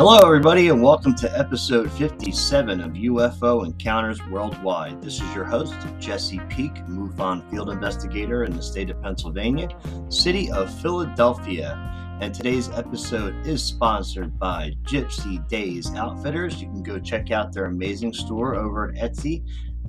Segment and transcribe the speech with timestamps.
[0.00, 5.02] Hello, everybody, and welcome to episode 57 of UFO Encounters Worldwide.
[5.02, 9.68] This is your host, Jesse Peak, MUFON field investigator in the state of Pennsylvania,
[10.08, 11.76] city of Philadelphia.
[12.22, 16.62] And today's episode is sponsored by Gypsy Days Outfitters.
[16.62, 19.44] You can go check out their amazing store over at Etsy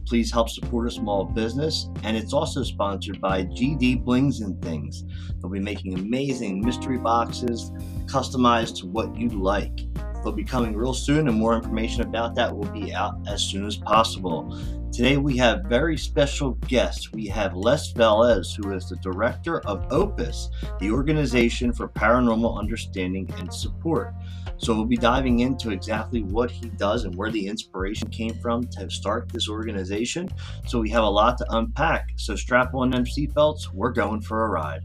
[0.05, 1.89] Please help support a small business.
[2.03, 5.03] And it's also sponsored by GD Blings and Things.
[5.39, 7.71] They'll be making amazing mystery boxes
[8.05, 9.81] customized to what you like.
[10.23, 13.65] They'll be coming real soon, and more information about that will be out as soon
[13.65, 14.57] as possible.
[14.91, 17.13] Today, we have very special guests.
[17.13, 23.33] We have Les Velez, who is the director of OPUS, the Organization for Paranormal Understanding
[23.37, 24.13] and Support.
[24.57, 28.67] So, we'll be diving into exactly what he does and where the inspiration came from
[28.67, 30.29] to start this organization.
[30.67, 32.09] So, we have a lot to unpack.
[32.17, 33.73] So, strap on them seatbelts.
[33.73, 34.81] We're going for a ride.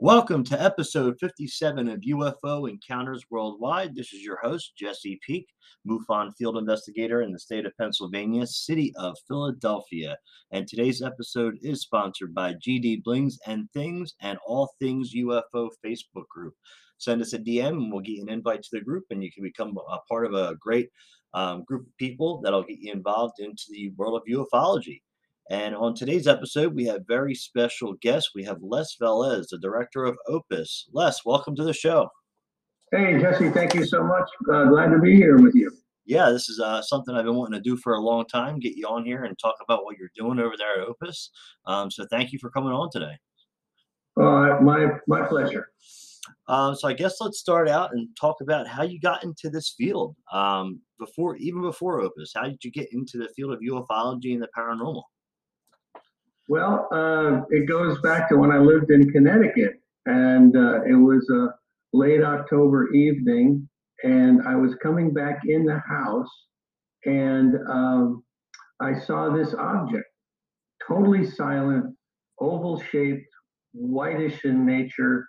[0.00, 3.96] Welcome to episode 57 of UFO Encounters Worldwide.
[3.96, 5.48] This is your host, Jesse Peak,
[5.88, 10.16] MUFON field investigator in the state of Pennsylvania, city of Philadelphia.
[10.52, 16.28] And today's episode is sponsored by GD Blings and Things and All Things UFO Facebook
[16.28, 16.54] group.
[16.98, 19.42] Send us a DM and we'll get an invite to the group, and you can
[19.42, 20.90] become a part of a great
[21.34, 25.00] um, group of people that'll get you involved into the world of ufology.
[25.50, 28.32] And on today's episode, we have very special guests.
[28.34, 30.86] We have Les Velez, the director of Opus.
[30.92, 32.10] Les, welcome to the show.
[32.92, 34.28] Hey, Jesse, thank you so much.
[34.52, 35.72] Uh, glad to be here with you.
[36.04, 38.58] Yeah, this is uh, something I've been wanting to do for a long time.
[38.58, 41.30] Get you on here and talk about what you're doing over there at Opus.
[41.66, 43.16] Um, so thank you for coming on today.
[44.20, 45.68] Uh, my my pleasure.
[46.46, 49.74] Um, so I guess let's start out and talk about how you got into this
[49.78, 50.14] field.
[50.30, 54.42] Um, before, even before Opus, how did you get into the field of ufology and
[54.42, 55.02] the paranormal?
[56.48, 59.74] Well, uh, it goes back to when I lived in Connecticut,
[60.06, 61.48] and uh, it was a
[61.92, 63.68] late October evening,
[64.02, 66.30] and I was coming back in the house,
[67.04, 68.24] and um,
[68.80, 70.06] I saw this object,
[70.86, 71.94] totally silent,
[72.40, 73.28] oval shaped,
[73.74, 75.26] whitish in nature,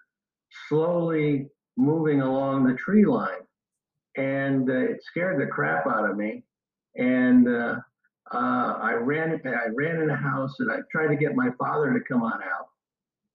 [0.69, 1.47] slowly
[1.77, 3.41] moving along the tree line.
[4.15, 6.43] And uh, it scared the crap out of me.
[6.95, 7.75] And uh,
[8.33, 11.93] uh, I ran I ran in the house and I tried to get my father
[11.93, 12.67] to come on out.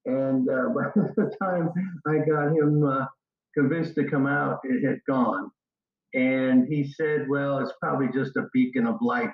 [0.07, 1.71] And uh, by the time
[2.07, 3.07] I got him uh,
[3.55, 5.51] convinced to come out, it had gone.
[6.15, 9.31] And he said, "Well, it's probably just a beacon of light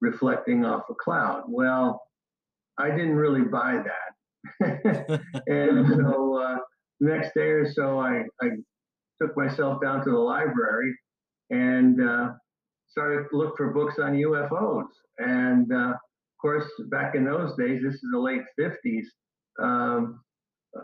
[0.00, 2.02] reflecting off a cloud." Well,
[2.78, 4.14] I didn't really buy that.
[5.46, 6.58] and so uh,
[7.00, 8.48] next day or so, I, I
[9.20, 10.94] took myself down to the library
[11.50, 12.32] and uh,
[12.96, 14.86] started to look for books on UFOs.
[15.18, 19.04] And uh, of course, back in those days, this is the late 50s,
[19.60, 20.20] um,
[20.76, 20.80] uh,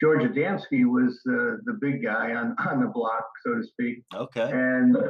[0.00, 4.02] George Adamski was the, the big guy on, on the block, so to speak.
[4.12, 4.50] Okay.
[4.50, 5.00] And uh,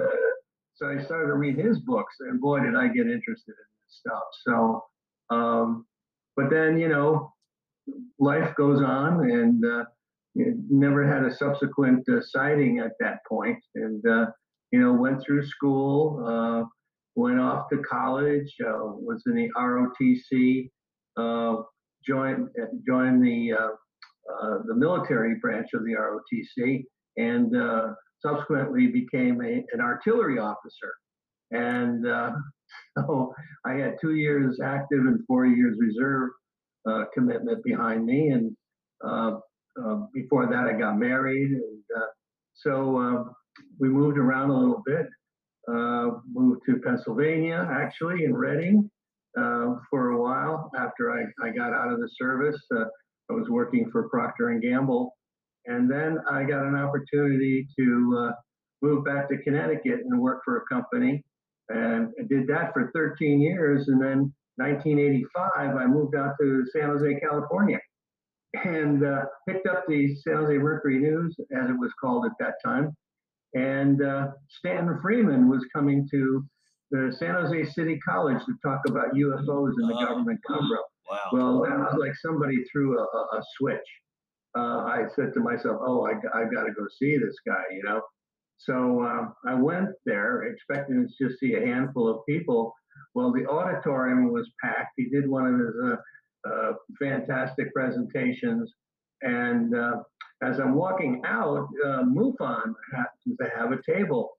[0.75, 4.01] so I started to read his books, and boy, did I get interested in this
[4.01, 4.23] stuff.
[4.47, 4.85] So,
[5.31, 5.87] um,
[6.37, 7.33] but then, you know,
[8.19, 9.85] life goes on, and uh,
[10.35, 13.59] never had a subsequent uh, sighting at that point.
[13.75, 14.27] And uh,
[14.75, 16.65] you know, went through school, uh,
[17.15, 20.69] went off to college, uh, was in the ROTC,
[21.17, 21.63] uh,
[22.05, 22.49] joined
[22.85, 26.83] joined the uh, uh, the military branch of the ROTC,
[27.19, 30.93] and uh, subsequently became a, an artillery officer.
[31.53, 32.05] And
[32.99, 33.33] so
[33.65, 36.31] I had two years active and four years reserve
[37.15, 38.57] commitment behind me, and
[40.13, 41.79] before that I got married, and
[42.55, 43.35] so um,
[43.79, 45.07] we moved around a little bit.
[45.67, 48.91] Uh, moved to Pennsylvania, actually, in Reading,
[49.39, 52.61] uh, for a while after I, I got out of the service.
[52.75, 52.85] Uh,
[53.31, 55.15] I was working for Procter and Gamble,
[55.65, 58.33] and then I got an opportunity to uh,
[58.83, 61.25] move back to Connecticut and work for a company,
[61.71, 63.89] and I did that for 13 years.
[63.89, 67.81] And then 1985, I moved out to San Jose, California,
[68.65, 72.57] and uh, picked up the San Jose Mercury News, as it was called at that
[72.63, 72.95] time
[73.55, 76.45] and uh, Stanton Friedman was coming to
[76.91, 80.87] the San Jose City College to talk about UFOs and the government cover-up.
[81.11, 81.19] Wow.
[81.33, 83.87] Well, that was like somebody threw a, a, a switch.
[84.57, 87.83] Uh, I said to myself, "Oh, I, I got to go see this guy," you
[87.83, 88.01] know.
[88.59, 92.73] So um, I went there, expecting to just see a handful of people.
[93.15, 94.93] Well, the auditorium was packed.
[94.97, 95.97] He did one of his uh,
[96.49, 98.73] uh fantastic presentations,
[99.23, 100.03] and uh,
[100.43, 102.75] as I'm walking out, uh, MUFON
[103.25, 104.31] happens to have a table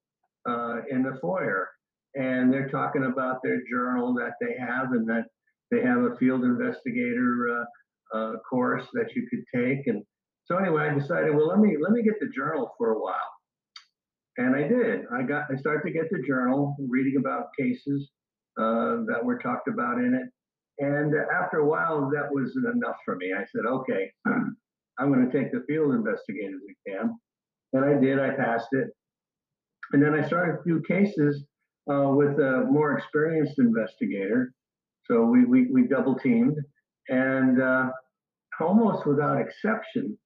[0.47, 1.69] uh, in the foyer,
[2.15, 5.25] and they're talking about their journal that they have, and that
[5.71, 7.65] they have a field investigator
[8.13, 10.03] uh, uh course that you could take, and
[10.45, 13.31] so anyway, I decided, well, let me let me get the journal for a while,
[14.37, 15.01] and I did.
[15.13, 18.09] I got I started to get the journal, reading about cases
[18.59, 20.29] uh, that were talked about in it,
[20.85, 23.33] and after a while, that wasn't enough for me.
[23.33, 24.11] I said, okay,
[24.99, 27.17] I'm going to take the field investigators exam,
[27.75, 28.19] and I did.
[28.19, 28.87] I passed it,
[29.91, 31.43] and then I started a few cases
[31.91, 34.53] uh, with a more experienced investigator.
[35.05, 36.57] So we we, we double teamed,
[37.09, 37.89] and uh,
[38.59, 40.17] almost without exception,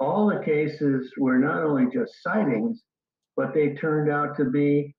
[0.00, 2.82] all the cases were not only just sightings,
[3.36, 4.94] but they turned out to be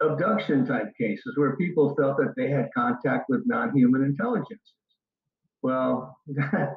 [0.00, 4.74] abduction type cases where people felt that they had contact with non-human intelligences.
[5.62, 6.76] Well, that,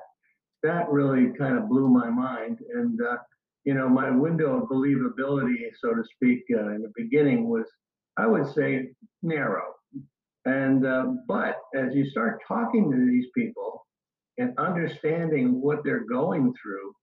[0.64, 2.60] that really kind of blew my mind.
[2.74, 3.18] And, uh,
[3.64, 7.66] you know, my window of believability, so to speak, uh, in the beginning was,
[8.18, 8.90] I would say,
[9.22, 9.74] narrow.
[10.46, 13.86] And, uh, but as you start talking to these people
[14.40, 16.94] and understanding what they're going through,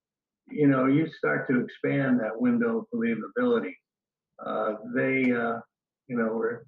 [0.51, 3.75] you know, you start to expand that window of believability.
[4.45, 5.59] Uh, they, uh,
[6.09, 6.67] you know, were,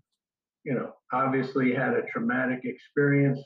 [0.65, 3.41] you know, obviously had a traumatic experience.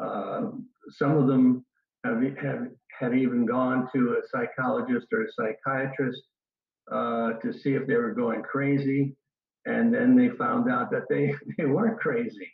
[0.00, 0.50] Uh,
[0.90, 1.64] some of them
[2.04, 6.22] have, have had even gone to a psychologist or a psychiatrist
[6.90, 9.16] uh, to see if they were going crazy,
[9.66, 12.50] and then they found out that they they weren't crazy.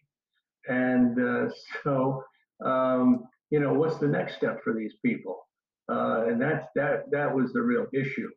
[0.67, 1.51] And uh,
[1.83, 2.25] so,
[2.65, 5.47] um, you know, what's the next step for these people?
[5.91, 8.31] Uh, and that's that that was the real issue.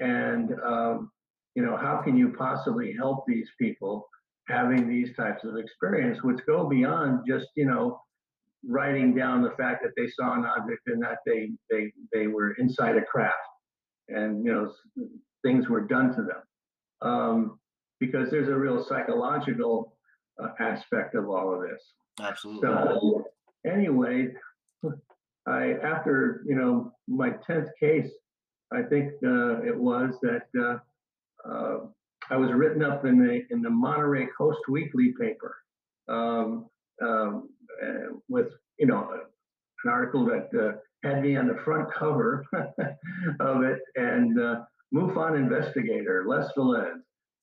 [0.00, 1.10] And um,
[1.54, 4.06] you know, how can you possibly help these people
[4.48, 8.00] having these types of experience, which go beyond just you know
[8.64, 12.52] writing down the fact that they saw an object and that they they they were
[12.54, 13.34] inside a craft,
[14.08, 14.72] and you know
[15.44, 16.42] things were done to them,
[17.02, 17.58] um,
[18.00, 19.96] because there's a real psychological
[20.42, 21.82] uh, aspect of all of this.
[22.20, 22.68] Absolutely.
[22.68, 23.24] So
[23.66, 24.28] anyway,
[25.46, 28.10] I after you know my tenth case,
[28.72, 30.78] I think uh, it was that uh,
[31.48, 31.78] uh,
[32.30, 35.56] I was written up in the in the Monterey Coast Weekly paper
[36.08, 36.66] um,
[37.02, 37.48] um,
[37.82, 38.48] uh, with
[38.78, 39.08] you know
[39.84, 40.72] an article that uh,
[41.08, 42.44] had me on the front cover
[43.40, 44.62] of it and uh,
[44.94, 46.94] MUFON investigator Les Velez,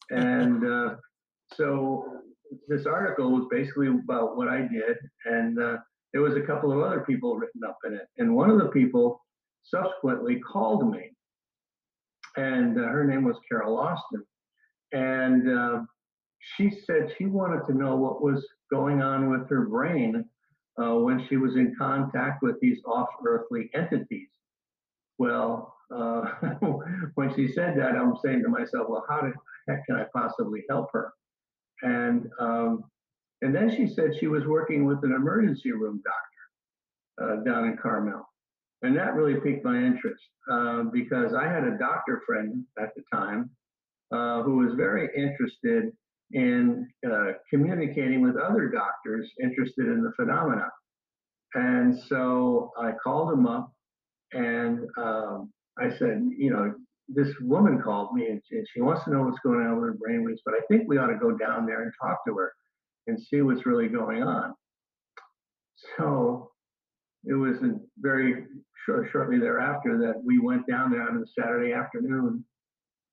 [0.10, 0.98] and
[1.56, 2.22] so
[2.68, 5.58] this article was basically about what I did and
[6.14, 8.08] there was a couple of other people written up in it.
[8.18, 9.20] And one of the people
[9.64, 11.12] subsequently called me,
[12.38, 14.24] and uh, her name was Carol Austin.
[14.92, 15.82] And uh,
[16.40, 20.26] she said she wanted to know what was going on with her brain
[20.82, 24.30] uh, when she was in contact with these off earthly entities.
[25.18, 26.22] Well, uh,
[27.16, 29.34] when she said that, I'm saying to myself, well, how the
[29.68, 31.14] heck can I possibly help her?
[31.84, 32.86] And um,
[33.42, 37.78] and then she said she was working with an emergency room doctor uh, down in
[37.78, 38.28] Carmel.
[38.84, 43.04] And that really piqued my interest uh, because I had a doctor friend at the
[43.12, 43.50] time
[44.14, 45.92] uh, who was very interested
[46.34, 50.70] in uh, communicating with other doctors interested in the phenomena.
[51.54, 53.72] And so I called him up
[54.34, 56.74] and um, I said, you know,
[57.08, 58.42] this woman called me and
[58.74, 61.08] she, wants to know what's going on with her brainwaves, but I think we ought
[61.08, 62.54] to go down there and talk to her
[63.08, 64.54] and see what's really going on.
[65.98, 66.52] So
[67.26, 67.58] it was
[68.00, 68.46] very
[68.86, 72.44] short, shortly thereafter that we went down there on a Saturday afternoon.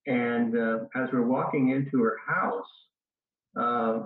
[0.07, 2.71] And uh, as we're walking into her house,
[3.59, 4.03] uh,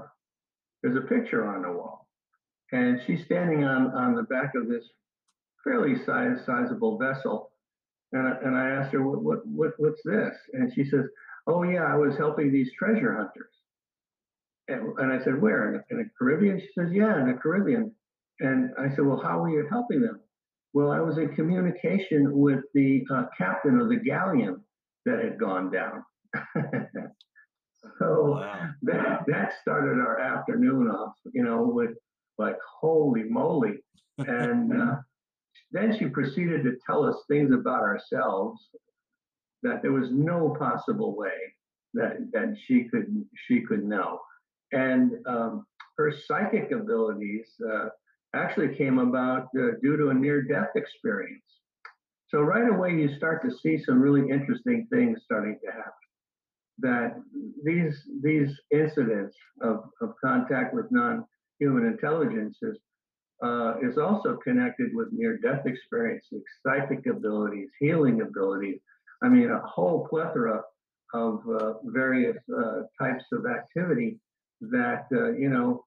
[0.83, 2.07] there's a picture on the wall.
[2.73, 4.85] And she's standing on, on the back of this
[5.63, 7.51] fairly size, sizable vessel.
[8.13, 10.35] And I, and I asked her, what, what, what, what's this?
[10.53, 11.07] And she says,
[11.47, 13.51] oh yeah, I was helping these treasure hunters.
[14.69, 15.69] And, and I said, where?
[15.69, 16.61] In the, in the Caribbean?
[16.61, 17.93] She says, yeah, in the Caribbean.
[18.41, 20.21] And I said, well, how were you helping them?
[20.73, 24.61] Well, I was in communication with the uh, captain of the galleon
[25.07, 26.05] that had gone down.
[27.99, 28.71] so wow.
[28.83, 31.91] that, that started our afternoon off, you know, with
[32.39, 33.79] like, holy moly.
[34.19, 34.97] And uh,
[35.73, 38.61] then she proceeded to tell us things about ourselves
[39.63, 41.55] that there was no possible way
[41.95, 43.07] that, that she could
[43.47, 44.21] she could know.
[44.73, 47.89] And um, her psychic abilities uh,
[48.35, 51.43] actually came about uh, due to a near death experience.
[52.29, 55.93] So, right away, you start to see some really interesting things starting to happen.
[56.79, 57.23] That
[57.65, 61.25] these, these incidents of, of contact with non
[61.59, 62.79] human intelligences
[63.43, 68.81] uh, is also connected with near death experiences, psychic abilities, healing abilities.
[69.23, 70.63] I mean, a whole plethora
[71.13, 74.19] of uh, various uh, types of activity
[74.61, 75.85] that uh, you know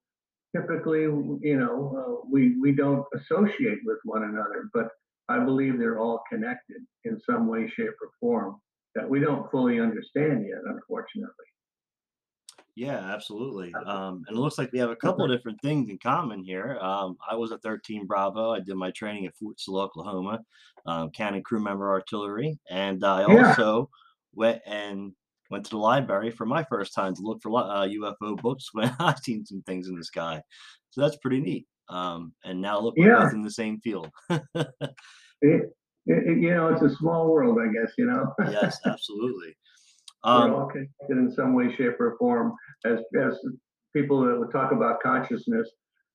[0.56, 4.90] typically you know uh, we we don't associate with one another but
[5.30, 8.62] I believe they're all connected in some way, shape, or form
[8.96, 11.46] that we don't fully understand yet, unfortunately.
[12.76, 13.74] Yeah, absolutely.
[13.74, 16.78] Um, and it looks like we have a couple of different things in common here.
[16.80, 18.52] Um, I was a 13 Bravo.
[18.52, 20.42] I did my training at Fort Sill, Oklahoma,
[20.86, 23.90] um, cannon crew member artillery, and I Yeah, also
[24.36, 25.12] went and
[25.50, 28.96] went to the library for my first time to look for uh, UFO books when
[29.00, 30.42] I seen some things in the sky.
[30.92, 31.66] So that's pretty neat.
[31.90, 33.24] Um, and now look, we're yeah.
[33.24, 34.12] both in the same field.
[35.40, 35.72] It,
[36.08, 37.94] it, you know, it's a small world, I guess.
[37.98, 39.56] You know, Yes, absolutely.
[40.26, 42.54] we're Um, all connected in some way, shape, or form.
[42.86, 43.38] As as
[43.94, 45.68] people that would talk about consciousness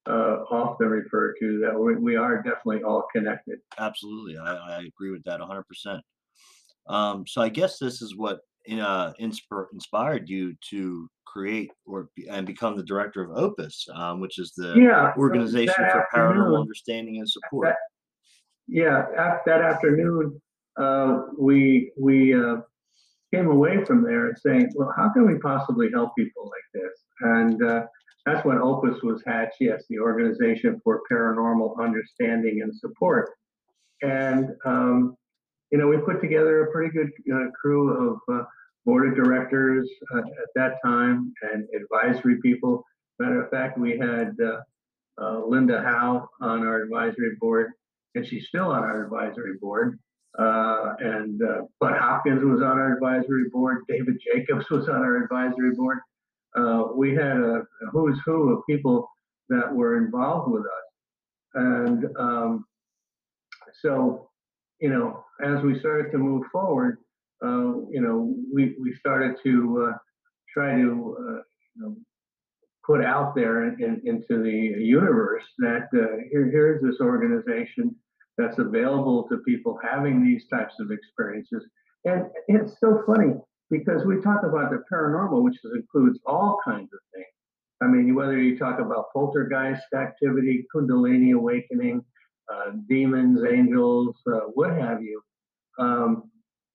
[0.09, 3.59] uh, often refer to that we, we are definitely all connected.
[3.79, 4.37] absolutely.
[4.39, 6.01] I, I agree with that 100%.
[6.89, 12.09] Um, so I guess this is what in- uh, inspir- inspired you to create or
[12.17, 16.61] be, and become the director of Opus, um, which is the Yeah, Organization for Paranormal
[16.61, 17.69] Understanding and Support.
[17.69, 17.77] that
[18.73, 19.05] yeah,
[19.45, 20.41] that afternoon,
[20.81, 22.57] uh, we we uh,
[23.33, 26.93] came away from there saying, well, how can we possibly help people like this?
[27.21, 27.83] And uh,
[28.25, 29.57] that's when Opus was hatched.
[29.61, 33.29] Yes, the Organization for Paranormal Understanding and Support.
[34.01, 35.19] And um,
[35.71, 38.45] you know, we put together a pretty good uh, crew of uh,
[38.87, 42.83] board of directors uh, at that time and advisory people.
[43.19, 44.35] Matter of fact, we had
[45.47, 47.73] Linda Howe on our advisory board,
[48.15, 49.99] and she's still on our advisory board.
[50.39, 53.83] Uh, and uh, Bud Hopkins was on our advisory board.
[53.89, 55.99] David Jacobs was on our advisory board.
[56.57, 59.09] Uh, we had a, a who's who of people
[59.49, 60.71] that were involved with us.
[61.55, 62.65] And um,
[63.83, 64.31] so,
[64.81, 66.99] you know, as we started to move forward,
[67.45, 69.97] uh, you know, we, we started to uh,
[70.53, 71.43] try to, uh,
[71.75, 71.97] you know,
[72.87, 77.95] put out there in, in, into the universe that uh, here, here's this organization
[78.39, 81.67] that's available to people having these types of experiences.
[82.05, 83.35] And it's so funny
[83.71, 87.27] because we talk about the paranormal, which includes all kinds of things.
[87.83, 92.05] I mean, whether you talk about poltergeist activity, Kundalini awakening,
[92.53, 95.21] uh, demons, angels, uh, what have you.
[95.79, 96.31] Um,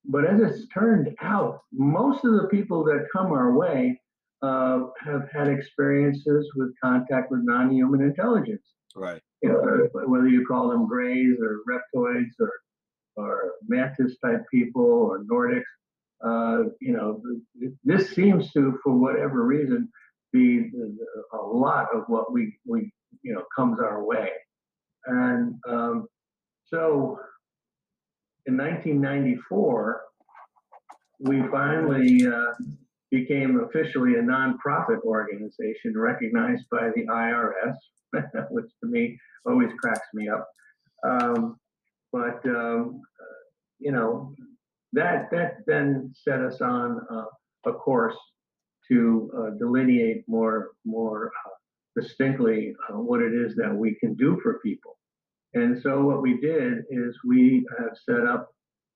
[0.05, 3.99] but as it's turned out, most of the people that come our way
[4.41, 8.63] uh, have had experiences with contact with non-human intelligence.
[8.95, 9.21] Right.
[9.41, 12.51] You know, whether you call them greys or reptoids or
[13.17, 15.63] or mantis type people or Nordics.
[16.23, 17.21] Uh, you know,
[17.83, 19.89] this seems to, for whatever reason,
[20.33, 20.69] be
[21.33, 22.91] a lot of what we we
[23.21, 24.29] you know comes our way.
[25.05, 26.07] And um,
[26.65, 27.19] so,
[28.45, 30.01] in 1994,
[31.19, 32.53] we finally uh,
[33.09, 37.75] became officially a nonprofit organization recognized by the IRS,
[38.51, 40.47] which to me always cracks me up.
[41.07, 41.57] Um,
[42.11, 43.43] but um, uh,
[43.79, 44.33] you know
[44.93, 48.17] that that then set us on uh, a course
[48.89, 54.39] to uh, delineate more more uh, distinctly uh, what it is that we can do
[54.41, 54.97] for people.
[55.53, 58.49] And so what we did is we have set up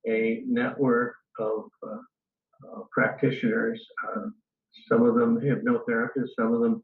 [0.07, 3.83] a network of uh, practitioners.
[4.07, 4.27] Uh,
[4.87, 6.83] some of them hypnotherapists, some of them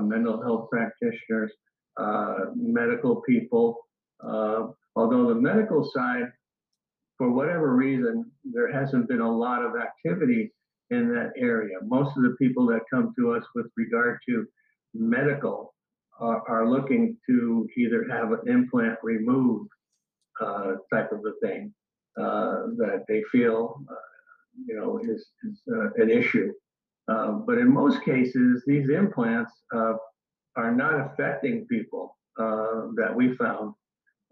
[0.00, 1.52] mental health practitioners,
[1.96, 3.78] uh, medical people.
[4.24, 6.30] Uh, although the medical side,
[7.16, 10.52] for whatever reason, there hasn't been a lot of activity
[10.90, 11.76] in that area.
[11.82, 14.46] Most of the people that come to us with regard to
[14.94, 15.74] medical
[16.20, 19.70] are, are looking to either have an implant removed
[20.40, 21.74] uh, type of a thing
[22.18, 23.94] uh, that they feel, uh,
[24.66, 26.52] you know, is, is uh, an issue.
[27.08, 29.94] Uh, but in most cases, these implants uh,
[30.56, 33.74] are not affecting people uh, that we found.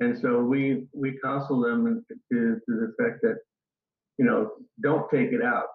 [0.01, 3.39] And so we we counsel them to, to the effect that,
[4.19, 4.51] you know,
[4.83, 5.69] don't take it out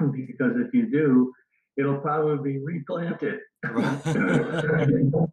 [0.12, 1.32] because if you do,
[1.78, 3.40] it'll probably be replanted,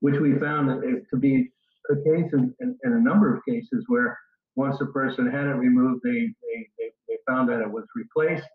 [0.00, 1.52] which we found to be
[1.88, 4.18] the case in, in, in a number of cases where
[4.56, 8.48] once a person had it removed, they, they, they, they found that it was replaced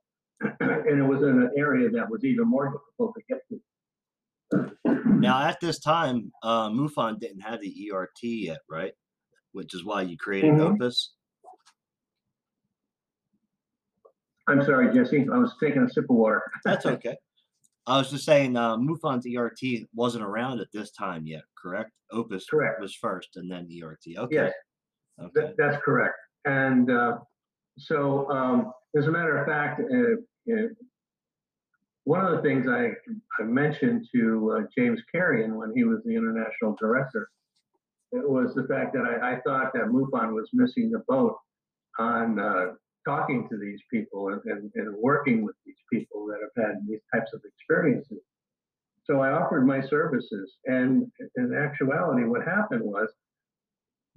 [0.59, 5.19] and it was in an area that was even more difficult to get to.
[5.19, 8.93] now, at this time, uh, MUFON didn't have the ERT yet, right?
[9.53, 10.73] Which is why you created Mhm.
[10.73, 11.13] Opus.
[14.47, 16.41] I'm sorry, Jesse, I was taking a sip of water.
[16.65, 17.15] That's okay.
[17.87, 21.91] I was just saying, uh, MUFON's ERT wasn't around at this time yet, correct?
[22.11, 22.79] Opus Correct.
[22.81, 24.17] was first, and then ERT.
[24.17, 24.35] Okay.
[24.35, 24.53] Yes,
[25.19, 25.31] Okay.
[25.35, 26.15] That, that's correct.
[26.45, 27.17] And uh,
[27.77, 30.67] so, um, as a matter of fact, uh, uh,
[32.03, 32.91] one of the things I,
[33.39, 37.29] I mentioned to uh, James Carrion when he was the international director
[38.11, 41.37] it was the fact that I, I thought that MUFON was missing the boat
[41.97, 42.73] on uh,
[43.05, 46.99] talking to these people and, and, and, working with these people that have had these
[47.13, 48.19] types of experiences.
[49.05, 53.09] So I offered my services, and in actuality, what happened was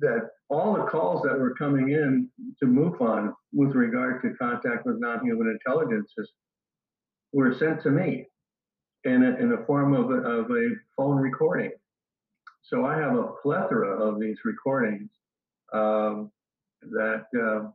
[0.01, 2.29] that all the calls that were coming in
[2.61, 6.33] to MUFON with regard to contact with non-human intelligences
[7.33, 8.27] were sent to me
[9.05, 11.73] in a, in the form of a, of a phone recording.
[12.63, 15.11] So I have a plethora of these recordings
[15.73, 16.31] um,
[16.83, 17.69] that uh,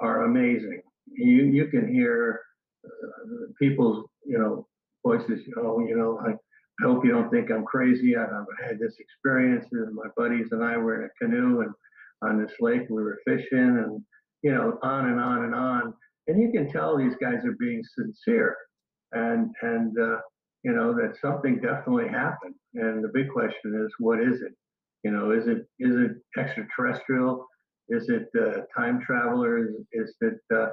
[0.00, 0.82] are amazing.
[1.06, 2.40] You you can hear
[2.84, 4.66] uh, people's you know
[5.04, 5.40] voices.
[5.56, 6.34] Oh, you know, I,
[6.80, 8.16] I hope you don't think I'm crazy.
[8.16, 11.72] I, have had this experience, and my buddies and I were in a canoe and
[12.22, 14.02] on this lake we were fishing, and
[14.42, 15.94] you know, on and on and on.
[16.26, 18.56] And you can tell these guys are being sincere,
[19.12, 20.18] and and uh,
[20.62, 22.54] you know that something definitely happened.
[22.74, 24.52] And the big question is, what is it?
[25.02, 27.46] You know, is it is it extraterrestrial?
[27.88, 29.70] Is it uh, time travelers?
[29.92, 30.68] Is it uh,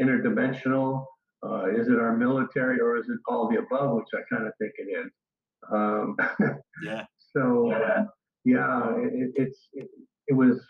[0.00, 1.06] interdimensional?
[1.42, 3.96] Uh, is it our military, or is it all the above?
[3.96, 5.10] Which I kind of think it is.
[5.70, 6.16] Um,
[6.84, 7.04] yeah.
[7.32, 7.70] So
[8.44, 9.88] yeah, it, it's it,
[10.26, 10.60] it was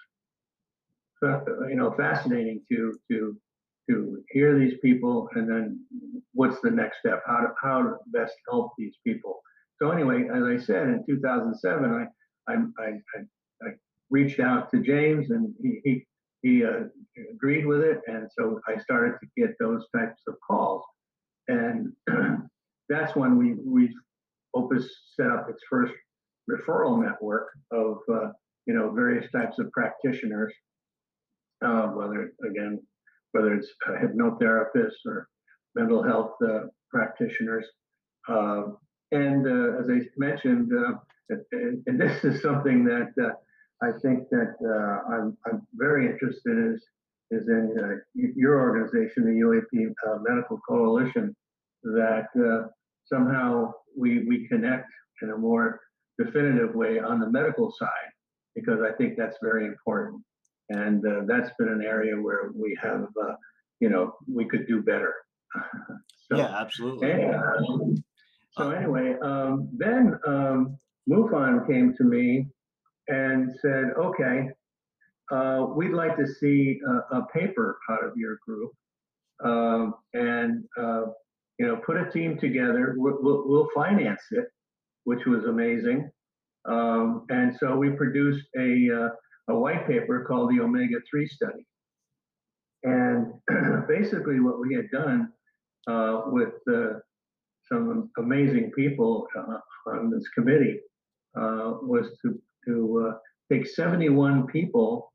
[1.22, 3.34] you know fascinating to to
[3.88, 5.80] to hear these people and then
[6.34, 7.22] what's the next step?
[7.26, 9.40] How to how to best help these people?
[9.80, 12.06] So anyway as i said in 2007
[12.48, 12.88] i i i,
[13.66, 13.70] I
[14.10, 16.06] reached out to james and he he,
[16.42, 16.84] he uh,
[17.32, 18.00] agreed with it.
[18.06, 20.84] And so i started to get those types of calls.
[21.48, 21.92] And
[22.88, 23.94] that's when we we
[24.54, 25.92] opus set up its first
[26.50, 28.30] referral network of uh,
[28.66, 30.52] you know various types of practitioners
[31.64, 32.80] uh, whether again
[33.32, 33.68] whether it's
[34.02, 35.28] hypnotherapists or
[35.74, 37.64] mental health uh, practitioners.
[38.28, 38.78] Um,
[39.12, 43.30] and uh, as I mentioned, uh, and, this is something that uh,
[43.82, 46.82] I think that uh, I'm, I'm very interested in is,
[47.42, 48.02] is in
[48.36, 49.94] your organization, the UAP
[50.28, 51.34] Medical Coalition,
[51.84, 52.26] that
[53.06, 54.88] somehow we, we connect
[55.22, 55.80] in a more
[56.18, 58.10] definitive way on the medical side,
[58.54, 60.22] because I think that's very important
[60.70, 63.34] and uh, that's been an area where we have, uh,
[63.80, 65.12] you know, we could do better.
[66.30, 67.10] so, yeah, absolutely.
[67.10, 68.02] And,
[68.52, 72.46] so anyway, um, then um, MUFON came to me
[73.08, 74.48] and said, "Okay,
[75.30, 78.72] uh, we'd like to see a, a, paper out of your group,
[79.44, 81.02] um, and uh,
[81.60, 82.94] you know, put a team together.
[82.96, 84.46] We'll, we'll, finance it."
[85.04, 86.10] Which was amazing.
[86.66, 89.08] Um, and so we produced a uh,
[89.50, 91.66] a white paper called the Omega 3 study.
[92.82, 93.32] And
[93.88, 95.32] basically, what we had done
[95.86, 97.00] uh, with uh,
[97.70, 99.58] some amazing people uh,
[99.90, 100.80] on this committee
[101.36, 103.18] uh, was to, to uh,
[103.52, 105.12] take 71 people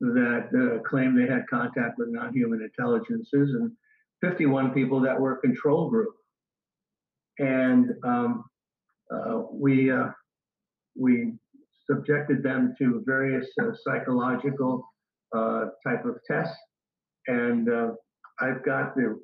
[0.00, 3.72] that claimed they had contact with non human intelligences and
[4.22, 6.14] 51 people that were a control group.
[7.38, 8.44] And um,
[9.52, 9.92] we,
[10.96, 11.32] we
[11.90, 14.84] subjected them to various uh, psychological
[15.34, 16.56] uh, type of tests.
[17.26, 17.90] And uh,
[18.40, 19.18] I've got the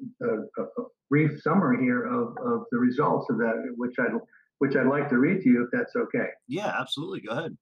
[1.11, 4.13] brief summary here of, of the results of that, which I'd,
[4.59, 6.29] which I'd like to read to you if that's okay.
[6.49, 7.21] Yeah, absolutely.
[7.21, 7.57] Go ahead.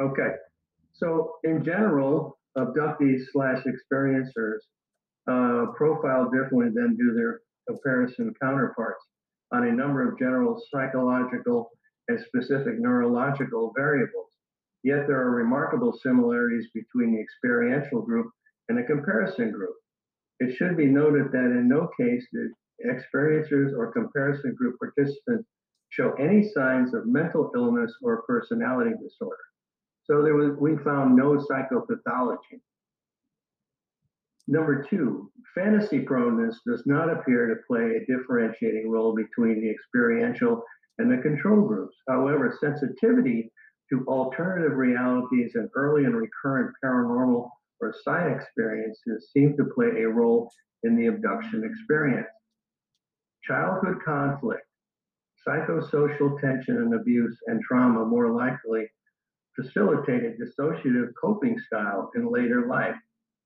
[0.00, 0.30] Okay.
[0.92, 4.58] So in general, abductees slash experiencers
[5.30, 9.04] uh, profile differently than do their comparison counterparts
[9.52, 11.70] on a number of general psychological
[12.08, 14.30] and specific neurological variables.
[14.82, 18.30] Yet there are remarkable similarities between the experiential group
[18.68, 19.74] and the comparison group.
[20.40, 22.50] It should be noted that in no case did
[22.84, 25.48] experiencers or comparison group participants
[25.90, 29.36] show any signs of mental illness or personality disorder.
[30.04, 32.60] So there was, we found no psychopathology.
[34.50, 40.64] Number two, fantasy proneness does not appear to play a differentiating role between the experiential
[40.98, 41.96] and the control groups.
[42.08, 43.52] However, sensitivity
[43.90, 47.48] to alternative realities and early and recurrent paranormal
[47.80, 50.50] or psi experiences seem to play a role
[50.82, 52.26] in the abduction experience.
[53.44, 54.66] Childhood conflict,
[55.46, 58.90] psychosocial tension and abuse, and trauma more likely
[59.54, 62.96] facilitate a dissociative coping style in later life.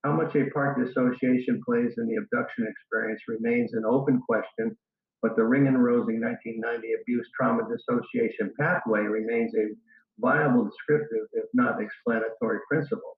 [0.05, 4.77] How much a part dissociation plays in the abduction experience remains an open question
[5.23, 9.69] but the Ring-and-Rosing 1990 abuse trauma dissociation pathway remains a
[10.21, 13.17] viable descriptive, if not explanatory principle.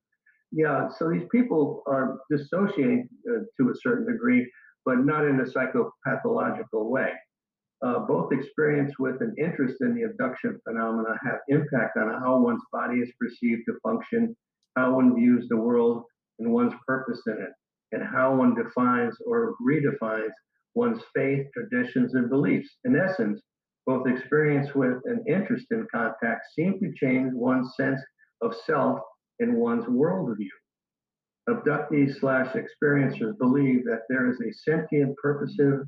[0.52, 4.48] Yeah, so these people are dissociating uh, to a certain degree,
[4.84, 7.12] but not in a psychopathological way.
[7.84, 12.62] uh, both experience with and interest in the abduction phenomena have impact on how one's
[12.72, 14.34] body is perceived to function,
[14.76, 16.04] how one views the world,
[16.38, 17.52] and one's purpose in it,
[17.92, 20.32] and how one defines or redefines
[20.74, 22.68] one's faith, traditions, and beliefs.
[22.84, 23.40] In essence,
[23.86, 28.00] both experience with and interest in contact seem to change one's sense
[28.42, 29.00] of self
[29.38, 30.48] and one's worldview.
[31.48, 35.86] Abductees slash experiencers believe that there is a sentient, purposive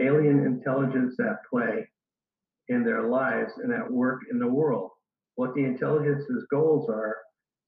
[0.00, 1.86] alien intelligence at play
[2.68, 4.90] in their lives and at work in the world.
[5.34, 7.16] What the intelligence's goals are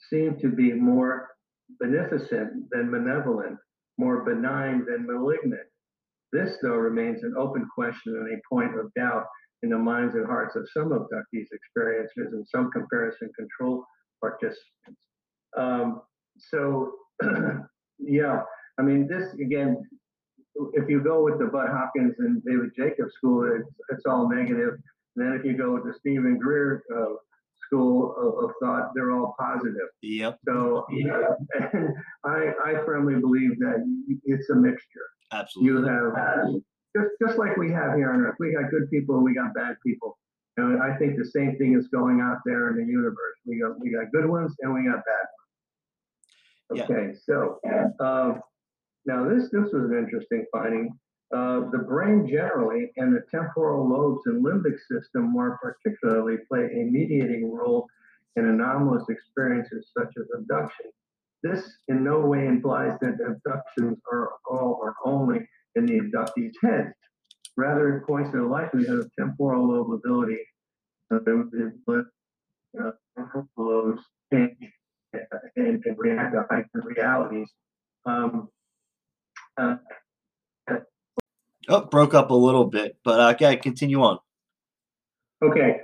[0.08, 1.28] seem to be more
[1.80, 3.58] beneficent than malevolent,
[3.98, 5.66] more benign than malignant.
[6.32, 9.26] This, though, remains an open question and a point of doubt
[9.62, 13.84] in the minds and hearts of some abductees, experiencers, and some comparison control
[14.20, 15.00] participants.
[15.56, 16.02] Um,
[16.38, 16.92] so,
[17.98, 18.42] yeah,
[18.78, 19.84] I mean, this again,
[20.74, 24.74] if you go with the Bud Hopkins and David Jacobs school, it's, it's all negative.
[25.16, 27.14] And then if you go with the Steven Greer uh,
[27.72, 29.88] school of, of, thought, they're all positive.
[30.02, 30.38] Yep.
[30.46, 31.88] So and
[32.24, 33.84] I, I firmly believe that
[34.24, 35.08] it's a mixture.
[35.32, 35.90] Absolutely.
[35.90, 36.54] You have
[36.96, 38.36] just just like we have here on Earth.
[38.38, 40.18] We got good people and we got bad people.
[40.58, 43.38] And I think the same thing is going out there in the universe.
[43.46, 45.26] We got we got good ones and we got bad
[46.70, 46.82] ones.
[46.82, 47.18] Okay, yeah.
[47.24, 47.58] so
[48.04, 48.34] uh,
[49.06, 50.90] now this this was an interesting finding.
[51.32, 56.84] Uh, the brain generally and the temporal lobes and limbic system more particularly play a
[56.90, 57.86] mediating role
[58.36, 60.86] in anomalous experiences such as abduction.
[61.42, 66.92] This in no way implies that abductions are all or only in the abductee's head.
[67.56, 70.38] Rather, it points to the likelihood of temporal lobe ability
[71.10, 72.04] of the
[72.80, 72.90] uh,
[73.56, 74.56] lobes change
[75.56, 77.48] and, and react to heightened realities.
[78.06, 78.48] Um,
[79.58, 79.76] uh,
[81.68, 84.18] oh, broke up a little bit, but uh, okay, continue on.
[85.42, 85.80] Okay,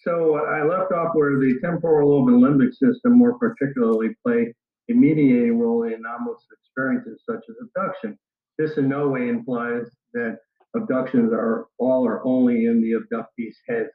[0.00, 4.54] so I left off where the temporal lobe and limbic system more particularly play
[4.90, 8.18] a mediating role in anomalous experiences such as abduction.
[8.58, 10.38] This in no way implies that
[10.74, 13.88] abductions are all or only in the abductee's head.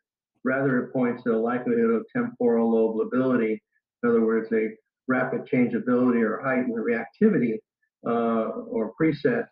[0.43, 3.61] Rather, it points to the likelihood of temporal lobe lability,
[4.03, 4.69] in other words, a
[5.07, 7.55] rapid changeability or heightened reactivity
[8.05, 9.45] uh, or preset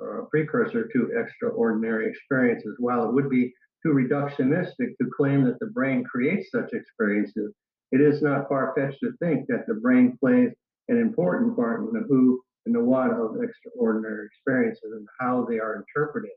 [0.00, 2.76] a precursor to extraordinary experiences.
[2.78, 7.54] While it would be too reductionistic to claim that the brain creates such experiences,
[7.92, 10.50] it is not far fetched to think that the brain plays
[10.88, 15.58] an important part in the who and the what of extraordinary experiences and how they
[15.58, 16.32] are interpreted.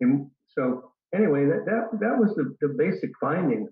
[0.00, 3.68] And so, anyway, that that, that was the, the basic finding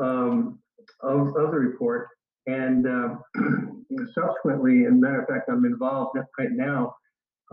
[0.00, 0.58] um,
[1.00, 2.08] of, of the report.
[2.46, 3.14] And uh,
[4.14, 6.96] subsequently, and matter of fact, I'm involved right now.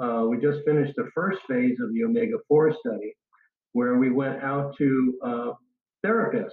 [0.02, 3.14] Uh, we just finished the first phase of the Omega 4 study,
[3.74, 5.52] where we went out to uh,
[6.06, 6.52] therapists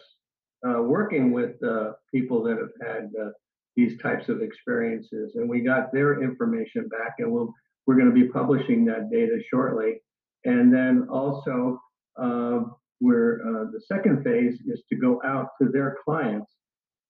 [0.66, 3.30] uh, working with uh, people that have had uh,
[3.76, 5.32] these types of experiences.
[5.37, 7.52] And we got their information back, and we'll,
[7.87, 10.00] we're going to be publishing that data shortly.
[10.44, 11.80] And then also,
[12.20, 12.61] uh,
[12.98, 16.50] where uh, the second phase is to go out to their clients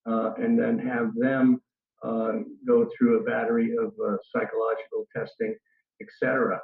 [0.05, 1.59] and then have them
[2.67, 3.93] go through a battery of
[4.31, 5.55] psychological testing,
[6.01, 6.59] etc.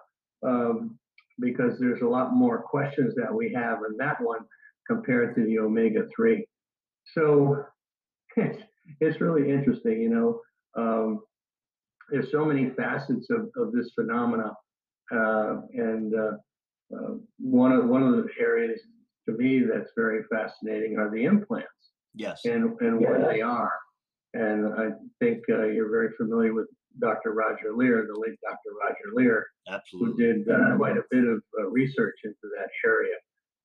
[0.46, 0.98] Um,
[1.40, 4.42] because there's a lot more questions that we have in that one
[4.88, 6.46] compared to the omega 3.
[7.14, 7.64] So
[8.36, 10.42] it's really interesting, you know.
[10.76, 11.22] Um,
[12.10, 14.54] there's so many facets of, of this phenomena,
[15.12, 16.32] uh, and uh,
[16.96, 18.80] uh, one of one of the areas
[19.28, 21.68] to me that's very fascinating are the implants.
[22.14, 22.42] Yes.
[22.46, 23.10] And and yeah.
[23.10, 23.72] what they are,
[24.34, 26.68] and I think uh, you're very familiar with
[27.00, 27.34] Dr.
[27.34, 28.76] Roger Leir, the late Dr.
[28.80, 30.26] Roger Leir, Absolutely.
[30.26, 33.16] who did uh, quite a bit of uh, research into that area,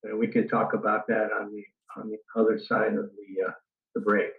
[0.04, 1.62] and we can talk about that on the
[1.96, 3.52] on the other side of the
[3.94, 4.30] the break.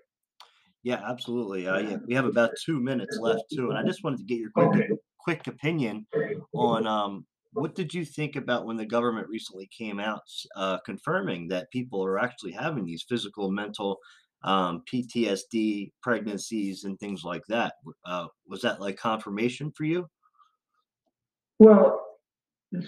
[0.84, 1.68] Yeah, absolutely.
[1.68, 4.40] Uh, yeah, we have about two minutes left too, and I just wanted to get
[4.40, 4.90] your quick Okay.
[5.20, 6.08] quick opinion
[6.54, 10.22] on um, what did you think about when the government recently came out
[10.56, 13.98] uh, confirming that people are actually having these physical, mental,
[14.44, 17.74] um, PTSD, pregnancies, and things like that?
[18.06, 20.08] Uh, was that like confirmation for you?
[21.60, 22.02] Well,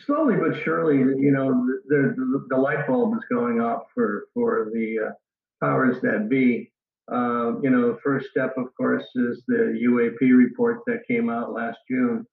[0.05, 1.49] slowly but surely, you know,
[1.87, 6.71] the the, the light bulb is going off for for the uh, powers that be.
[7.11, 11.51] Uh, you know, the first step, of course, is the UAP report that came out
[11.51, 12.25] last June.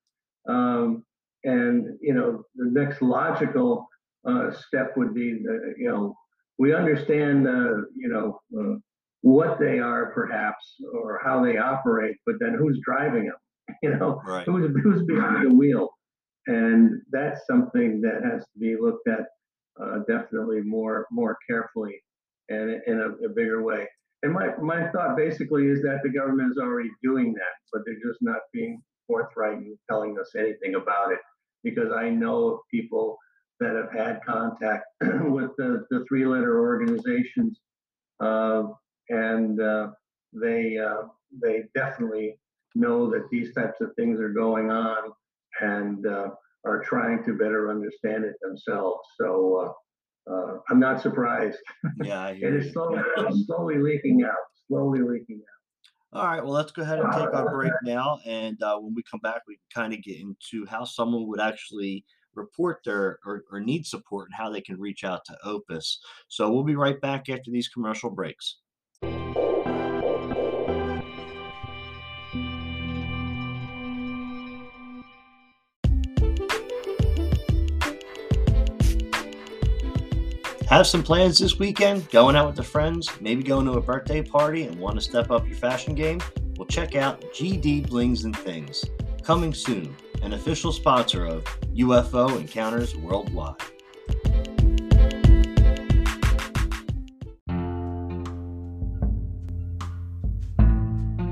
[0.48, 1.04] Um,
[1.42, 3.88] and, you know, the next logical
[4.24, 6.14] uh, step would be, the, you know,
[6.59, 8.76] we understand, uh, you know, uh,
[9.22, 13.35] what they are perhaps or how they operate, but then who's driving them?
[13.83, 14.46] You know, right.
[14.46, 15.90] who's, who's behind the wheel?
[16.46, 19.26] And that's something that has to be looked at
[19.81, 22.02] uh, definitely more more carefully
[22.48, 23.87] and in a, a, bigger way.
[24.22, 27.94] And my, my thought basically is that the government is already doing that, but they're
[27.94, 31.18] just not being forthright in telling us anything about it.
[31.62, 33.16] Because I know of people
[33.61, 37.59] that have had contact with the, the three letter organizations,
[38.20, 38.64] uh,
[39.11, 39.88] and uh,
[40.33, 41.09] they, uh,
[41.42, 42.38] they definitely
[42.75, 45.12] know that these types of things are going on
[45.61, 46.29] and uh,
[46.64, 49.01] are trying to better understand it themselves.
[49.21, 49.75] So
[50.29, 51.59] uh, uh, I'm not surprised.
[52.03, 53.01] Yeah, it is slowly,
[53.47, 54.35] slowly leaking out,
[54.68, 56.18] slowly leaking out.
[56.18, 58.18] All right, well, let's go ahead and take our break now.
[58.25, 61.40] And uh, when we come back, we can kind of get into how someone would
[61.40, 66.01] actually report their or, or need support and how they can reach out to Opus.
[66.29, 68.59] So we'll be right back after these commercial breaks.
[80.68, 82.11] Have some plans this weekend?
[82.11, 83.11] Going out with the friends?
[83.22, 86.20] Maybe going to a birthday party and want to step up your fashion game?
[86.59, 88.85] Well, check out GD Blings and Things.
[89.22, 91.42] Coming soon, an official sponsor of
[91.74, 93.54] UFO Encounters Worldwide.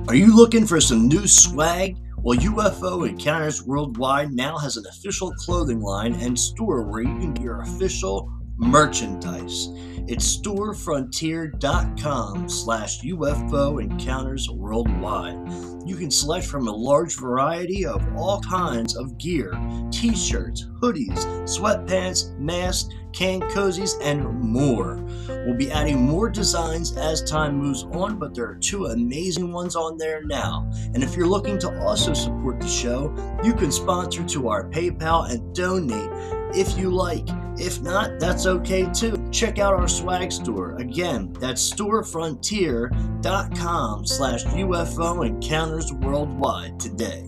[0.09, 1.99] Are you looking for some new swag?
[2.17, 7.35] Well, UFO Encounters Worldwide now has an official clothing line and store where you can
[7.35, 9.69] get your official merchandise.
[10.09, 15.37] It's storefrontier.com slash UFO encounters worldwide.
[15.85, 19.53] You can select from a large variety of all kinds of gear
[19.91, 25.03] t shirts, hoodies, sweatpants, masks, can cozies, and more.
[25.27, 29.75] We'll be adding more designs as time moves on, but there are two amazing ones
[29.75, 30.71] on there now.
[30.95, 35.31] And if you're looking to also support the show, you can sponsor to our PayPal
[35.31, 36.11] and donate
[36.55, 37.27] if you like.
[37.59, 39.29] If not, that's okay too.
[39.33, 40.77] Check out our swag store.
[40.77, 47.27] Again, that's storefrontier.com slash UFO encounters worldwide today.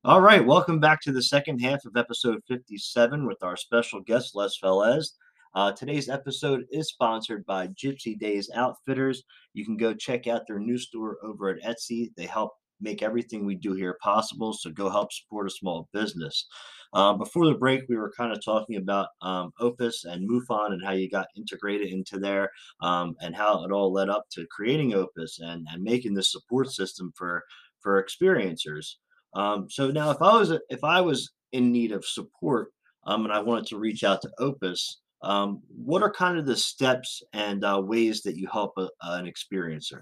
[0.03, 4.33] All right, welcome back to the second half of episode 57 with our special guest,
[4.33, 5.11] Les Velez.
[5.55, 9.23] Uh, today's episode is sponsored by Gypsy Days Outfitters.
[9.53, 12.11] You can go check out their new store over at Etsy.
[12.15, 16.45] They help make everything we do here possible, so go help support a small business.
[16.93, 20.83] Um, before the break, we were kind of talking about um, Opus and MUFON and
[20.83, 22.49] how you got integrated into there
[22.81, 26.71] um, and how it all led up to creating Opus and, and making this support
[26.71, 27.43] system for
[27.79, 28.95] for experiencers.
[29.33, 32.71] Um, so now, if I was if I was in need of support
[33.05, 36.55] um, and I wanted to reach out to Opus, um, what are kind of the
[36.55, 40.01] steps and uh, ways that you help a, an experiencer?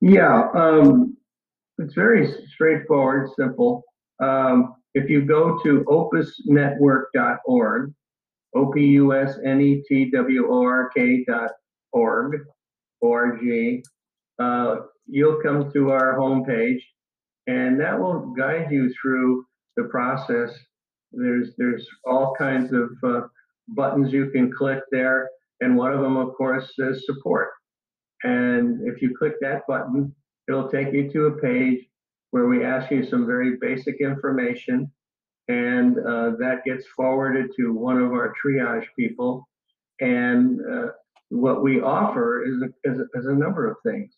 [0.00, 1.16] Yeah, um,
[1.78, 3.84] it's very straightforward, simple.
[4.22, 7.92] Um, if you go to opusnetwork.org,
[8.56, 11.50] O P U S N E T W O R K dot
[11.92, 12.40] org,
[13.02, 13.82] O-R-G,
[14.38, 16.80] uh, you'll come to our homepage
[17.46, 19.44] and that will guide you through
[19.76, 20.50] the process.
[21.12, 23.22] There's there's all kinds of uh,
[23.68, 27.50] buttons you can click there, and one of them, of course, says support.
[28.22, 30.14] And if you click that button,
[30.48, 31.84] it'll take you to a page
[32.30, 34.90] where we ask you some very basic information,
[35.48, 39.46] and uh, that gets forwarded to one of our triage people.
[40.00, 40.88] And uh,
[41.28, 44.14] what we offer is a, is, a, is a number of things.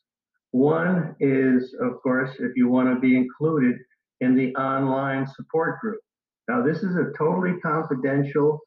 [0.53, 3.77] One is, of course, if you want to be included
[4.21, 6.01] in the online support group.
[6.49, 8.61] Now, this is a totally confidential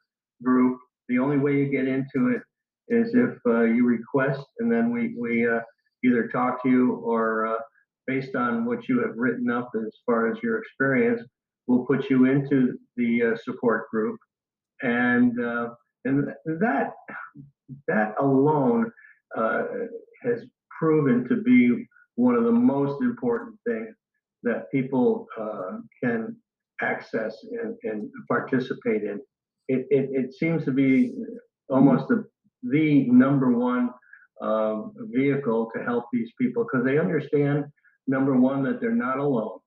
[0.43, 0.79] group.
[1.07, 2.41] The only way you get into it
[2.87, 5.59] is if uh, you request, and then we, we uh,
[6.03, 7.59] either talk to you or uh,
[8.07, 11.21] based on what you have written up as far as your experience,
[11.67, 14.17] we'll put you into the uh, support group.
[14.81, 15.69] And, uh,
[16.05, 16.91] and that,
[17.87, 18.91] that alone
[19.35, 20.41] has
[20.79, 23.95] proven to be one of the most important things
[24.43, 26.35] that people uh, can
[26.81, 29.19] access and, and participate in.
[29.69, 31.13] It, it, it, seems to be
[31.69, 32.25] almost the,
[32.63, 33.91] the number one
[34.41, 37.65] um, vehicle to help these people because they understand,
[38.07, 39.59] number one, that they're not alone.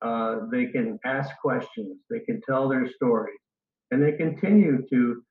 [0.00, 3.40] Uh, they can ask questions, they can tell their stories,
[3.90, 5.22] and they continue to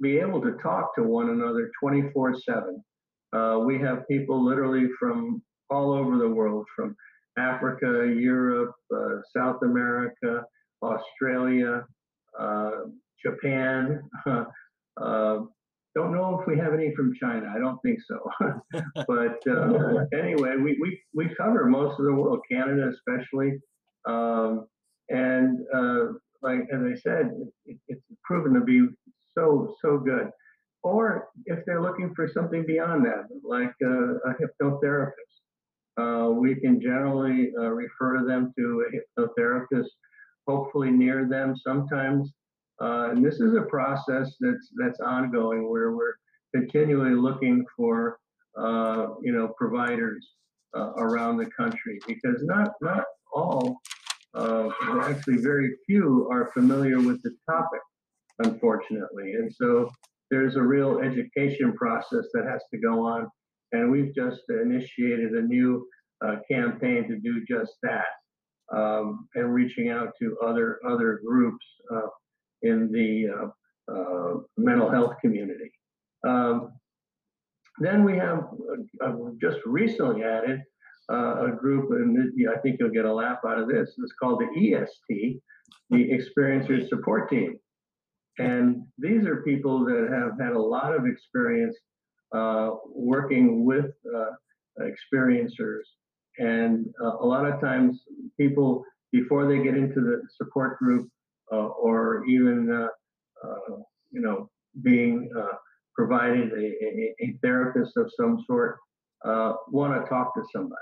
[0.00, 2.82] be able to talk to one another 24 7
[3.32, 6.96] uh, we have people literally from all over the world, from
[7.38, 10.44] Africa, Europe, uh, South America,
[10.82, 11.84] Australia,
[12.38, 12.70] uh,
[13.24, 14.02] Japan.
[15.00, 15.44] Uh,
[15.94, 17.50] don't know if we have any from China.
[17.54, 18.18] I don't think so.
[19.06, 23.58] but uh, anyway, we, we, we cover most of the world, Canada especially.
[24.06, 24.66] Um,
[25.08, 27.30] and uh, like as I said,
[27.64, 28.88] it, it's proven to be
[29.34, 30.30] so so good
[30.82, 35.12] or if they're looking for something beyond that, like a, a hypnotherapist.
[35.98, 39.88] Uh, we can generally uh, refer them to a hypnotherapist,
[40.48, 42.32] hopefully near them sometimes.
[42.80, 46.14] Uh, and this is a process that's that's ongoing where we're
[46.54, 48.18] continually looking for
[48.58, 50.26] uh, you know providers
[50.74, 53.80] uh, around the country because not not all,
[54.34, 54.68] uh,
[55.02, 57.80] actually very few are familiar with the topic,
[58.40, 59.90] unfortunately, and so
[60.30, 63.28] there's a real education process that has to go on.
[63.72, 65.86] And we've just initiated a new
[66.24, 68.06] uh, campaign to do just that
[68.76, 71.64] um, and reaching out to other other groups
[72.62, 75.70] in the uh, uh mental health community.
[76.26, 76.72] Um,
[77.78, 78.44] then we have
[79.02, 80.60] uh, just recently added
[81.10, 83.94] uh, a group, and I think you'll get a laugh out of this.
[83.98, 85.40] It's called the EST,
[85.88, 87.58] the Experiencer Support Team.
[88.38, 91.76] And these are people that have had a lot of experience
[92.34, 94.30] uh, working with uh,
[94.80, 95.82] experiencers.
[96.38, 98.00] And uh, a lot of times,
[98.38, 101.19] people, before they get into the support group uh,
[101.56, 103.76] or even, uh, uh,
[104.10, 104.48] you know,
[104.82, 105.30] being
[105.94, 108.78] provided a, a, a, therapist of some sort,
[109.24, 110.80] want to talk to somebody.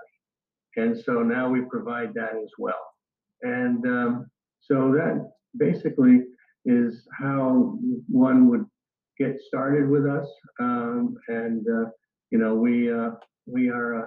[0.77, 2.81] And so now we provide that as well.
[3.43, 4.31] And um,
[4.61, 6.23] so that basically
[6.65, 7.79] is how
[8.09, 8.65] one would
[9.19, 10.29] get started with us.
[10.61, 11.91] Um, and uh,
[12.31, 13.11] you know, we uh,
[13.47, 14.07] we are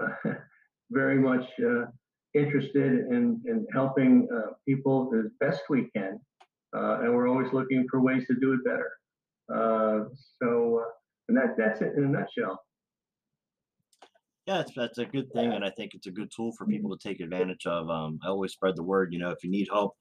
[0.00, 0.32] uh,
[0.90, 1.84] very much uh,
[2.34, 6.20] interested in in helping uh, people as best we can,
[6.76, 8.92] uh, and we're always looking for ways to do it better.
[10.42, 10.84] so,
[11.28, 12.60] and that that's it in a nutshell.
[14.46, 16.94] Yeah, that's, that's a good thing, and I think it's a good tool for people
[16.94, 17.88] to take advantage of.
[17.88, 19.12] Um, I always spread the word.
[19.12, 19.94] You know, if you need help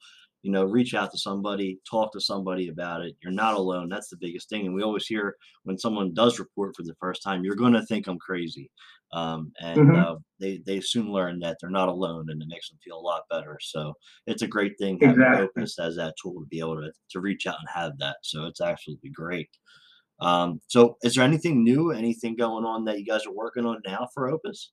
[0.44, 3.16] you know, reach out to somebody, talk to somebody about it.
[3.24, 3.88] You're not alone.
[3.90, 4.66] That's the biggest thing.
[4.66, 7.86] And we always hear when someone does report for the first time, you're going to
[7.86, 8.70] think I'm crazy.
[9.14, 9.96] Um, and mm-hmm.
[9.96, 13.00] uh, they they soon learn that they're not alone, and it makes them feel a
[13.00, 13.58] lot better.
[13.62, 13.94] So
[14.28, 15.48] it's a great thing having exactly.
[15.56, 18.18] Opus as that tool to be able to to reach out and have that.
[18.24, 19.50] So it's absolutely great.
[20.20, 23.82] Um, so is there anything new, anything going on that you guys are working on
[23.86, 24.72] now for Opus?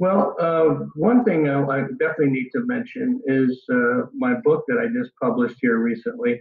[0.00, 4.78] Well, uh, one thing I, I, definitely need to mention is uh, my book that
[4.78, 6.40] I just published here recently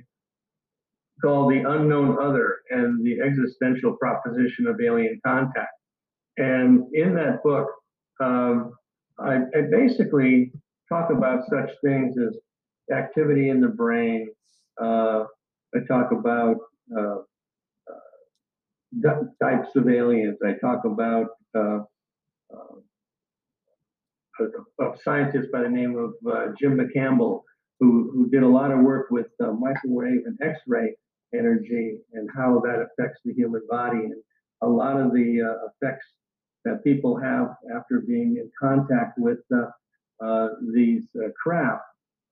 [1.21, 5.73] called The Unknown Other and the Existential Proposition of Alien Contact.
[6.37, 7.67] And in that book,
[8.21, 8.75] um,
[9.19, 10.53] I, I, basically
[10.87, 12.37] talk about such things as
[12.95, 14.29] activity in the brain.
[14.81, 15.25] Uh,
[15.75, 16.55] I talk about
[16.97, 17.17] uh,
[19.03, 20.37] uh, types of aliens.
[20.47, 21.27] I talk about
[24.39, 27.41] uh, a, scientist by the name of uh, Jim McCampbell,
[27.79, 30.95] who, who did a lot of work with uh, microwave and X-ray
[31.33, 34.15] energy and how that affects the human body and
[34.61, 36.07] a lot of the uh, effects
[36.65, 39.65] that people have after being in contact with uh,
[40.23, 41.83] uh, these uh, craft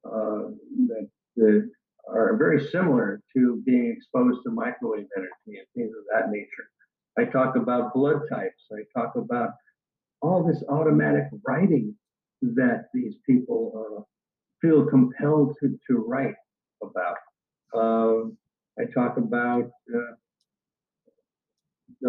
[0.03, 1.69] that, that,
[2.09, 6.69] are very similar to being exposed to microwave energy and things of that nature.
[7.17, 8.63] I talk about blood types.
[8.71, 9.49] I talk about
[10.21, 11.95] all this automatic writing
[12.41, 14.01] that these people uh,
[14.61, 16.35] feel compelled to, to write
[16.81, 17.17] about.
[17.75, 18.37] Um,
[18.79, 20.13] I talk about, uh,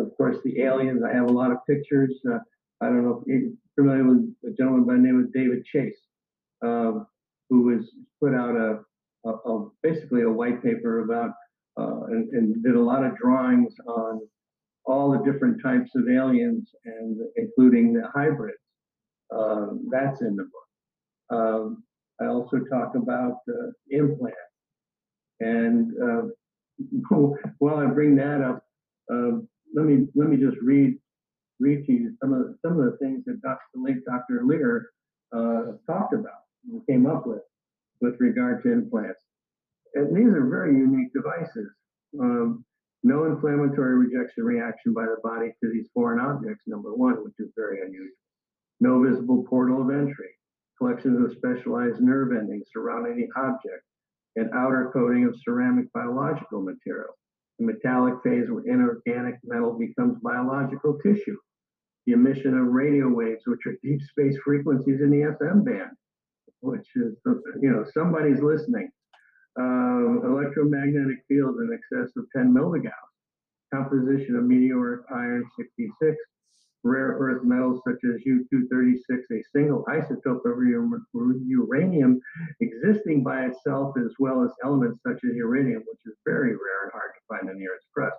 [0.01, 1.03] of course, the aliens.
[1.03, 2.15] I have a lot of pictures.
[2.31, 2.39] Uh,
[2.81, 5.99] I don't know if you're familiar with a gentleman by the name of David Chase,
[6.63, 7.07] um,
[7.49, 7.85] who has
[8.21, 8.81] put out a,
[9.29, 11.31] a, a, basically a white paper about
[11.79, 14.21] uh, and, and did a lot of drawings on
[14.89, 18.57] all the different types of aliens and including the hybrids.
[19.31, 21.39] Um, that's in the book.
[21.39, 21.85] Um,
[22.21, 24.37] I also talk about uh, implants.
[25.41, 26.23] And uh,
[27.59, 28.65] while I bring that up,
[29.13, 29.39] uh,
[29.75, 30.95] let me let me just read
[31.61, 33.61] read to you some of the, some of the things that Dr.
[33.75, 34.43] late Dr.
[34.47, 34.89] Leir
[35.37, 37.43] uh, talked about and came up with
[38.01, 39.21] with regard to implants.
[39.95, 41.69] And these are very unique devices.
[42.19, 42.65] Um,
[43.03, 47.51] no inflammatory rejection reaction by the body to these foreign objects, number one, which is
[47.57, 48.17] very unusual.
[48.81, 50.31] No visible portal of entry.
[50.79, 53.83] Collections of specialized nerve endings surrounding the object.
[54.37, 57.17] An outer coating of ceramic biological material.
[57.59, 61.37] The metallic phase where inorganic metal becomes biological tissue.
[62.07, 65.91] The emission of radio waves, which are deep space frequencies in the FM band,
[66.61, 67.17] which is,
[67.61, 68.91] you know, somebody's listening
[69.59, 72.93] uh, electromagnetic fields in excess of 10 milligauss,
[73.75, 76.17] composition of meteoric iron 66,
[76.85, 82.21] rare earth metals such as U-236, a single isotope of uranium
[82.61, 86.93] existing by itself, as well as elements such as uranium, which is very rare and
[86.93, 88.17] hard to find on the Earth's crust.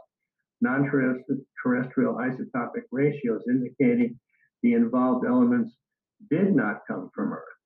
[0.61, 4.19] Non-terrestrial isotopic ratios indicating
[4.61, 5.73] the involved elements
[6.29, 7.59] did not come from Earth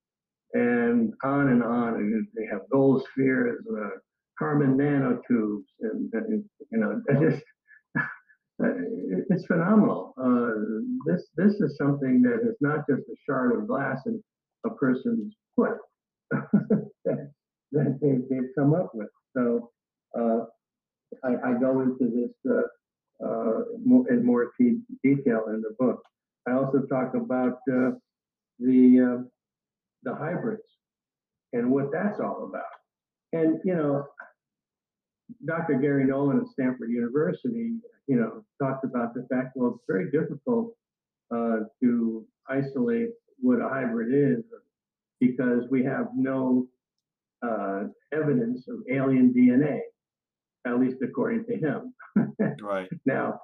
[0.53, 1.95] and on and on.
[1.95, 3.89] And they have gold spheres, uh,
[4.37, 7.43] carbon nanotubes, and, and you know, just
[9.29, 10.13] it's phenomenal.
[10.17, 14.23] Uh, this this is something that is not just a shard of glass in
[14.65, 15.77] a person's foot
[16.31, 17.31] that,
[17.71, 19.09] they, they've come up with.
[19.35, 19.71] So
[20.17, 20.45] uh,
[21.23, 23.61] I, I, go into this uh, uh
[24.09, 24.51] in more
[25.03, 26.01] detail in the book.
[26.47, 27.91] I also talk about uh,
[28.59, 29.23] the uh,
[30.03, 30.61] the hybrids
[31.53, 32.63] and what that's all about.
[33.31, 34.05] And, you know,
[35.45, 35.75] Dr.
[35.75, 37.77] Garry Nolan at Stanford University,
[38.07, 40.75] you know, talked about the fact, well, it's very difficult
[41.33, 44.43] uh, to isolate what a hybrid is
[45.19, 46.67] because we have no
[47.41, 47.83] uh,
[48.13, 49.79] evidence of alien DNA,
[50.67, 51.93] at least according to him.
[52.61, 52.89] right.
[53.05, 53.39] Now,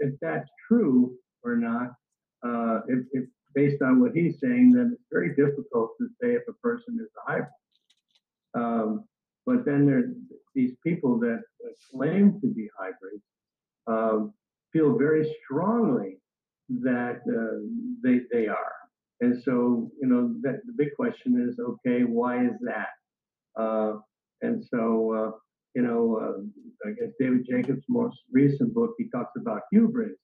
[0.00, 1.92] if that's true or not,
[2.46, 3.24] uh, if, if
[3.56, 7.08] based on what he's saying, then it's very difficult to say if a person is
[7.16, 7.48] a hybrid.
[8.54, 9.04] Um,
[9.46, 10.12] but then there,
[10.54, 11.42] these people that
[11.90, 13.24] claim to be hybrids
[13.86, 14.34] um,
[14.72, 16.18] feel very strongly
[16.68, 17.58] that uh,
[18.04, 18.72] they, they are.
[19.20, 22.88] And so, you know, that, the big question is, okay, why is that?
[23.58, 23.92] Uh,
[24.42, 25.38] and so, uh,
[25.74, 30.18] you know, uh, I guess David Jacobs' most recent book, he talks about hybrids.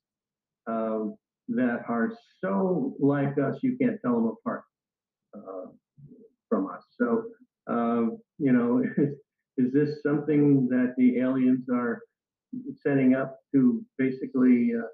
[0.66, 1.16] Um,
[1.56, 4.62] that are so like us, you can't tell them apart
[5.36, 5.70] uh,
[6.48, 6.82] from us.
[7.00, 7.24] So,
[7.68, 8.82] um, you know,
[9.56, 12.02] is this something that the aliens are
[12.86, 14.86] setting up to basically uh,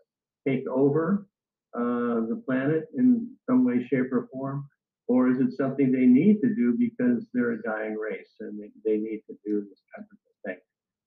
[0.46, 1.26] take over
[1.74, 4.68] uh, the planet in some way, shape, or form?
[5.08, 8.70] or is it something they need to do because they're a dying race and they,
[8.84, 10.58] they need to do this type of thing?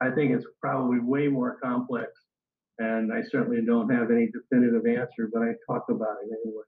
[0.01, 2.09] I think it's probably way more complex,
[2.81, 6.63] and I certainly don't have any definitive answer, but I talk about it anyway.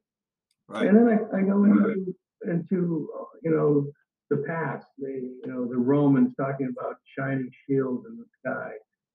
[0.67, 0.87] Right.
[0.87, 3.09] And then I, I go into into
[3.41, 3.91] you know
[4.29, 8.71] the past, the you know the Romans talking about shining shields in the sky,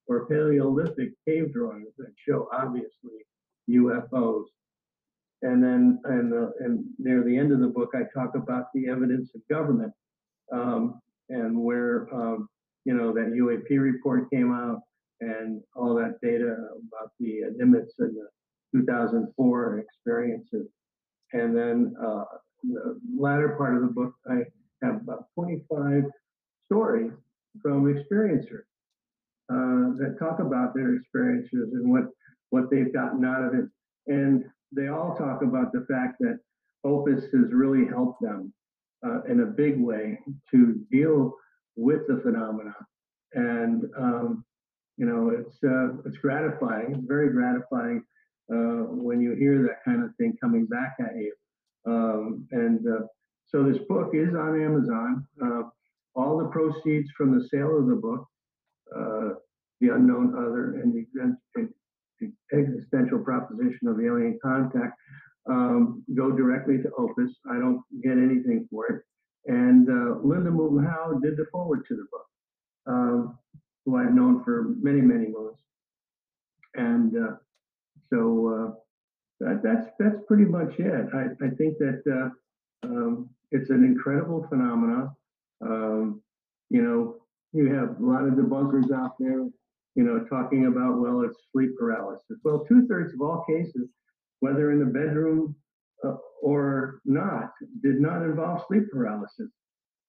[0.09, 3.25] or Paleolithic cave drawings that show obviously
[3.71, 4.45] UFOs.
[5.43, 8.89] And then and uh, and near the end of the book, I talk about the
[8.89, 9.93] evidence of government
[10.53, 12.49] um, and where um,
[12.85, 14.81] you know that UAP report came out
[15.21, 18.29] and all that data about the Nimitz and the
[18.73, 20.69] 2004 experiences.
[21.33, 22.25] And then uh,
[22.63, 24.45] the latter part of the book, I
[24.83, 26.05] have about 25
[26.67, 27.13] stories
[27.63, 28.65] from experiencers
[29.51, 32.05] uh, that talk about their experiences and what
[32.51, 33.67] what they've gotten out of it.
[34.07, 34.45] And
[34.75, 36.39] they all talk about the fact that
[36.85, 38.53] Opus has really helped them
[39.05, 40.19] uh, in a big way
[40.51, 41.35] to deal
[41.77, 42.75] with the phenomena.
[43.35, 44.45] And um,
[44.99, 46.97] you know, it's uh, it's gratifying.
[46.97, 48.03] It's very gratifying
[48.53, 51.33] uh, when you hear that kind of thing coming back at you.
[51.87, 53.07] Um, and uh,
[53.47, 55.27] so this book is on Amazon.
[55.43, 55.63] Uh,
[56.17, 58.27] all the proceeds from the sale of the book,
[58.95, 59.39] uh,
[59.81, 61.07] The Unknown Other, and the,
[62.21, 64.99] the existential proposition of alien contact,
[65.49, 67.31] um, go directly to Opus.
[67.49, 69.03] I don't get anything for it.
[69.47, 72.27] And uh, Linda Moulton Howe did the forward to the book,
[72.87, 73.39] um,
[73.89, 75.59] who I've known for many, many months.
[76.75, 77.37] And uh,
[78.11, 78.75] so uh,
[79.41, 81.07] that, that's that's pretty much it.
[81.15, 85.11] I, I think that uh, um, it's an incredible phenomenon.
[85.63, 86.23] Um,
[86.69, 87.17] you know,
[87.53, 89.41] you have a lot of debunkers out there,
[89.95, 92.39] you know, talking about well, it's sleep paralysis.
[92.45, 93.89] Well, two thirds of all cases,
[94.41, 95.57] whether in the bedroom
[96.05, 99.49] uh, or not, did not involve sleep paralysis.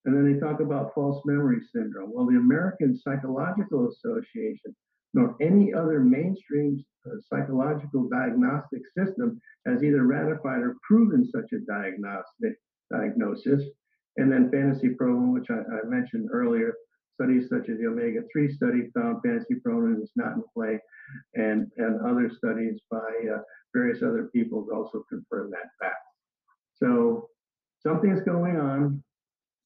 [0.06, 2.12] And then they talk about false memory syndrome.
[2.14, 4.76] Well, the American Psychological Association
[5.14, 11.60] nor any other mainstream uh, psychological diagnostic system has either ratified or proven such a
[11.60, 12.60] diagnostic
[12.91, 13.64] diagnosis.
[14.18, 16.74] And then Fantasy Proneness, which I, I, mentioned earlier,
[17.14, 20.80] studies such as the Omega 3 study found Fantasy Proneness is not in play,
[21.36, 23.39] and, and other studies by uh,
[23.74, 25.95] various other people also confirm that fact.
[26.76, 27.30] So
[27.82, 29.04] something's going on,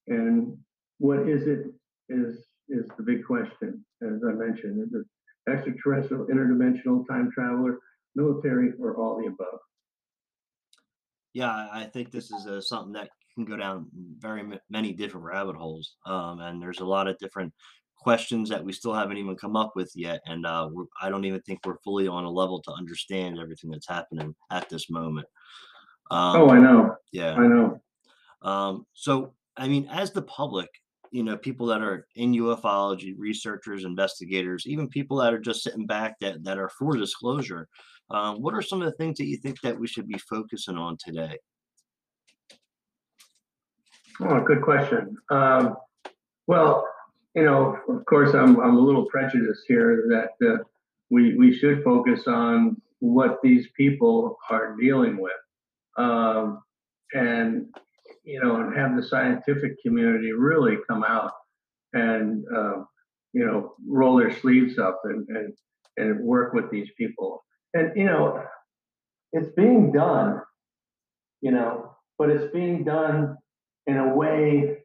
[0.07, 0.57] and
[0.99, 1.65] what is it
[2.09, 4.81] is is the big question, as I mentioned.
[4.81, 5.05] Is it
[5.49, 7.79] extraterrestrial, interdimensional, time traveler,
[8.15, 9.59] military, or all the above.
[11.33, 13.87] Yeah, I think this is uh, something that can go down
[14.19, 17.51] very many different rabbit holes, um, and there's a lot of different
[17.97, 20.69] questions that we still haven't even come up with yet, and uh,
[21.01, 24.69] I don't even think we're fully on a level to understand everything that's happening at
[24.69, 25.27] this moment.
[26.11, 26.95] Um, oh, I know.
[27.11, 27.81] Yeah, I know.
[28.43, 30.69] Um, so, I mean, as the public,
[31.13, 35.85] you know people that are in ufology researchers investigators even people that are just sitting
[35.85, 37.69] back that that are for disclosure
[38.09, 40.77] um, what are some of the things that you think that we should be focusing
[40.77, 41.37] on today?
[44.19, 45.15] Oh good question.
[45.29, 45.75] Um,
[46.47, 46.87] well
[47.35, 50.57] you know of course i'm, I'm a little prejudiced here that uh,
[51.09, 55.33] we we should focus on what these people are dealing with.
[55.97, 56.61] Um,
[57.13, 57.67] and
[58.23, 61.31] you know, and have the scientific community really come out
[61.93, 62.83] and, uh,
[63.33, 65.53] you know, roll their sleeves up and, and,
[65.97, 67.43] and work with these people.
[67.73, 68.43] And, you know,
[69.31, 70.41] it's being done,
[71.41, 73.37] you know, but it's being done
[73.87, 74.77] in a way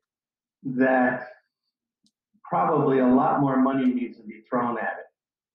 [0.64, 1.28] that
[2.42, 5.04] probably a lot more money needs to be thrown at it.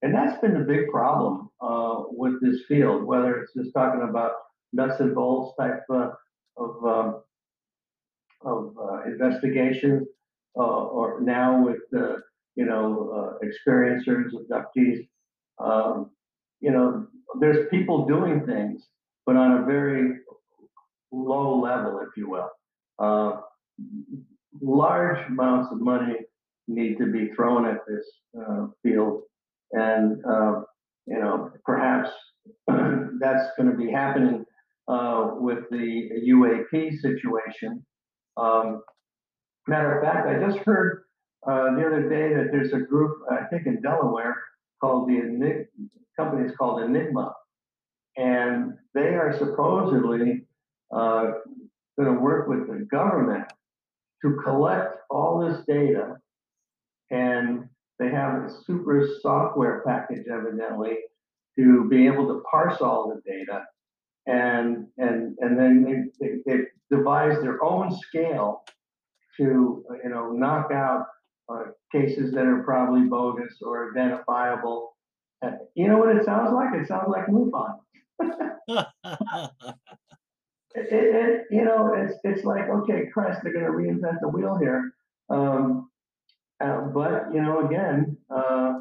[0.04, 4.32] And that's been the big problem uh, with this field, whether it's just talking about
[4.74, 6.12] nuts and bolts type uh,
[6.58, 7.22] of um,
[8.46, 10.08] of uh, investigations,
[10.58, 12.22] uh, or now with the
[12.56, 15.08] you know uh, experiencers, abductees.
[15.60, 16.12] Um,
[16.60, 17.08] you know,
[17.40, 18.88] there's people doing things,
[19.26, 20.20] but on a very
[21.12, 22.50] low level, if you will.
[23.00, 23.42] Uh,
[24.62, 26.16] large amounts of money
[26.68, 28.06] need to be thrown at this
[28.40, 29.24] uh, field,
[29.72, 30.62] and uh,
[31.06, 32.10] you know, perhaps
[33.20, 34.46] that's going to be happening
[34.88, 37.86] uh, with the UAP situation.
[38.38, 38.84] Um,
[39.68, 41.04] matter of fact, I just heard
[41.48, 44.36] uh, the other day that there's a group, I think in Delaware,
[44.82, 45.66] called the Enigma,
[46.18, 47.34] company is called Enigma,
[48.18, 50.46] and they are supposedly
[50.92, 51.32] uh,
[51.98, 53.46] going to work with the government
[54.22, 56.18] to collect all this data,
[57.10, 57.68] and
[58.00, 60.98] they have a super software package evidently
[61.58, 63.64] to be able to parse all the data.
[64.26, 66.64] And and and then they, they, they
[66.96, 68.64] devise their own scale
[69.38, 71.06] to, you know, knock out
[71.50, 74.96] uh, cases that are probably bogus or identifiable.
[75.44, 76.74] Uh, you know what it sounds like?
[76.74, 77.80] It sounds like MUFON.
[80.76, 84.58] it, it, you know, it's it's like okay, Christ, they're going to reinvent the wheel
[84.58, 84.94] here.
[85.30, 85.90] Um,
[86.64, 88.80] uh, but you know, again, uh,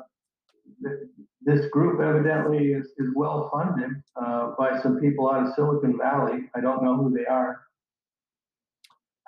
[0.85, 1.09] th-
[1.45, 6.45] this group evidently is, is well funded uh, by some people out of Silicon Valley.
[6.55, 7.63] I don't know who they are,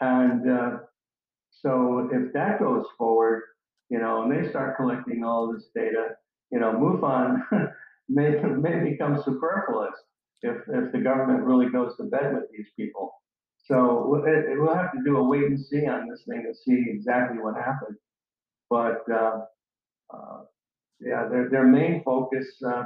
[0.00, 0.70] and uh,
[1.50, 3.42] so if that goes forward,
[3.90, 6.10] you know, and they start collecting all this data,
[6.50, 7.42] you know, MUFON
[8.08, 9.94] may may become superfluous
[10.42, 13.12] if if the government really goes to bed with these people.
[13.66, 16.54] So it, it, we'll have to do a wait and see on this thing to
[16.54, 17.98] see exactly what happens.
[18.68, 19.40] But uh,
[20.12, 20.40] uh,
[21.00, 22.84] yeah, their their main focus, uh,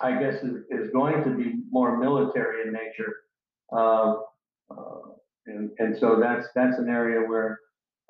[0.00, 3.14] I guess, is, is going to be more military in nature,
[3.72, 4.14] uh,
[4.70, 5.00] uh,
[5.46, 7.58] and and so that's that's an area where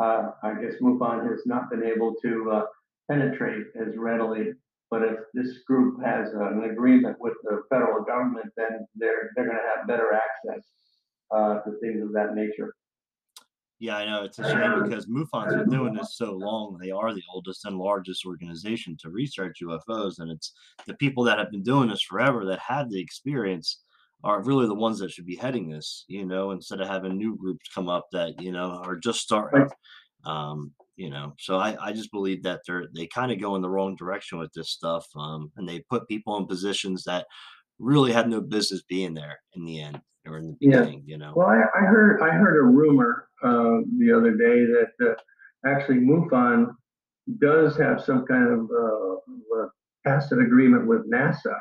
[0.01, 2.64] uh, I guess MUFON has not been able to
[3.11, 4.53] penetrate as readily.
[4.91, 9.57] But if this group has an agreement with the federal government, then they're they're going
[9.57, 10.64] to have better access
[11.33, 12.74] to things of that nature.
[13.83, 14.22] Yeah, I know.
[14.22, 16.78] It's a shame because MUFON's been doing this so long.
[16.80, 20.20] They are the oldest and largest organization to research UFOs.
[20.20, 20.53] And it's
[20.87, 23.80] the people that have been doing this forever that have the experience
[24.25, 27.37] are really the ones that should be heading this, you know, instead of having new
[27.37, 29.68] groups come up that, you know, are just starting.
[30.25, 33.62] Um, you know, so I, I just believe that they're they kind of go in
[33.62, 35.07] the wrong direction with this stuff.
[35.16, 37.27] Um, and they put people in positions that
[37.79, 41.12] really had no business being there in the end or in the beginning, yeah.
[41.12, 41.33] you know.
[41.35, 45.14] Well, I, I, heard I heard a rumor uh, the other day that uh,
[45.66, 46.68] actually MUFON
[47.41, 49.66] does have some kind of uh,
[50.07, 51.55] tacit agreement with NASA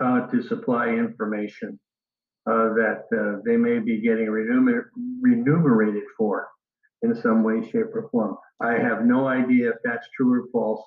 [0.00, 1.78] uh, to supply information
[2.46, 4.86] uh, that uh, they may be getting remuner-
[5.20, 6.48] remunerated for
[7.02, 8.36] in some way, shape, or form.
[8.60, 10.82] I have no idea if that's true or false,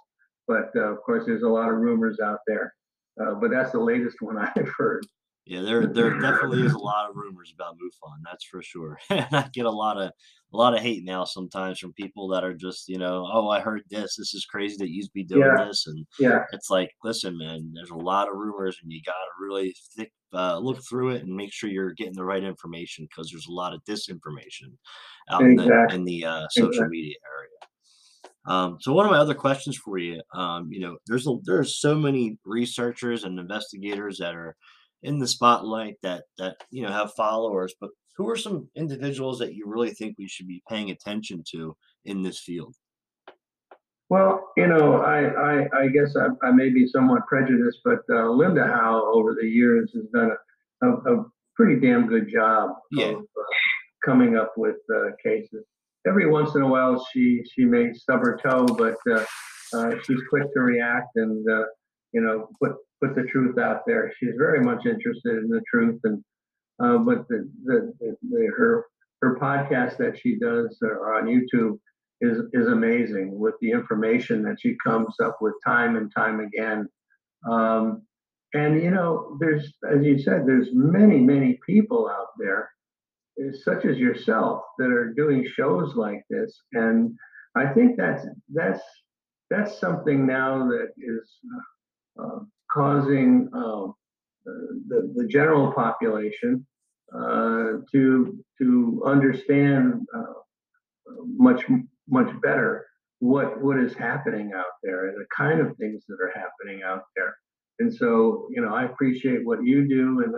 [0.47, 2.73] but of course, there's a lot of rumors out there.
[3.17, 5.05] but that's the latest one I've heard.
[5.47, 8.99] Yeah, there there definitely is a lot of rumors about MUFON, that's for sure.
[9.09, 10.11] and I get a lot of
[10.53, 13.61] a lot of hate now sometimes from people that are just, you know, oh, I
[13.61, 14.15] heard this.
[14.17, 15.65] This is crazy that you'd be doing yeah.
[15.65, 19.13] this, and yeah, it's like, listen, man, there's a lot of rumors, and you got
[19.13, 23.07] to really thick, uh, look through it and make sure you're getting the right information
[23.09, 24.73] because there's a lot of disinformation
[25.31, 25.47] out exactly.
[25.49, 26.89] in the, in the uh, social exactly.
[26.89, 27.49] media area.
[28.47, 31.79] Um, so one of my other questions for you, um, you know, there's a, there's
[31.79, 34.55] so many researchers and investigators that are
[35.03, 39.53] in the spotlight that that you know have followers but who are some individuals that
[39.53, 41.75] you really think we should be paying attention to
[42.05, 42.75] in this field
[44.09, 48.29] well you know i i, I guess I, I may be somewhat prejudiced but uh,
[48.29, 50.31] linda howe over the years has done
[50.83, 51.25] a, a, a
[51.55, 53.07] pretty damn good job yeah.
[53.07, 53.43] of uh,
[54.05, 55.65] coming up with uh, cases
[56.07, 59.25] every once in a while she she may stub her toe but uh,
[59.73, 61.63] uh, she's quick to react and uh,
[62.13, 64.13] you know put put the truth out there.
[64.17, 66.23] She's very much interested in the truth, and
[66.79, 68.85] uh, but the, the, the, her
[69.21, 71.79] her podcast that she does uh, on YouTube
[72.21, 76.87] is is amazing with the information that she comes up with time and time again.
[77.49, 78.03] Um,
[78.53, 82.69] and you know, there's as you said, there's many many people out there,
[83.63, 87.15] such as yourself, that are doing shows like this, and
[87.55, 88.81] I think that's that's
[89.49, 91.29] that's something now that is.
[92.19, 92.39] Uh,
[92.77, 93.87] causing uh,
[94.89, 96.65] the, the general population
[97.13, 100.33] uh, to to understand uh,
[101.25, 101.63] much
[102.07, 102.85] much better
[103.19, 107.03] what what is happening out there and the kind of things that are happening out
[107.15, 107.35] there.
[107.79, 110.33] And so, you know, I appreciate what you do, and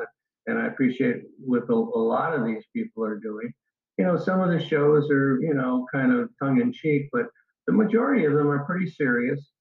[0.47, 3.51] and I appreciate what a, a lot of these people are doing.
[3.97, 7.25] You know, some of the shows are, you know, kind of tongue in cheek, but
[7.67, 9.51] the majority of them are pretty serious.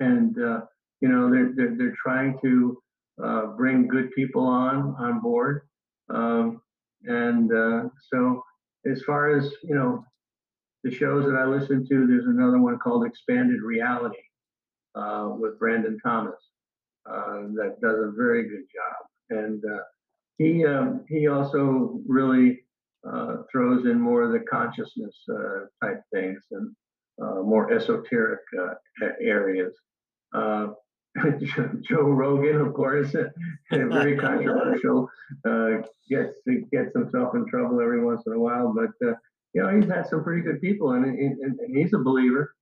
[0.00, 0.60] And uh,
[1.00, 2.82] you know they're they're, they're trying to
[3.22, 5.62] uh, bring good people on on board.
[6.10, 6.60] Um,
[7.04, 8.42] and uh, so
[8.90, 10.04] as far as you know
[10.84, 14.22] the shows that i listen to there's another one called expanded reality
[14.94, 16.36] uh, with brandon thomas
[17.08, 19.06] uh, that does a very good job.
[19.30, 19.82] And uh,
[20.36, 22.60] he um, he also really
[23.08, 25.16] uh, throws in more of the consciousness
[25.82, 26.74] type things and
[27.18, 28.40] more esoteric
[29.22, 29.74] areas.
[30.34, 30.68] Uh,
[31.88, 33.14] Joe Rogan, of course,
[33.70, 35.08] very controversial,
[35.46, 36.36] uh, gets
[36.72, 38.74] gets himself in trouble every once in a while.
[38.74, 39.14] But uh,
[39.54, 42.54] you know, he's had some pretty good people, and, and, and he's a believer.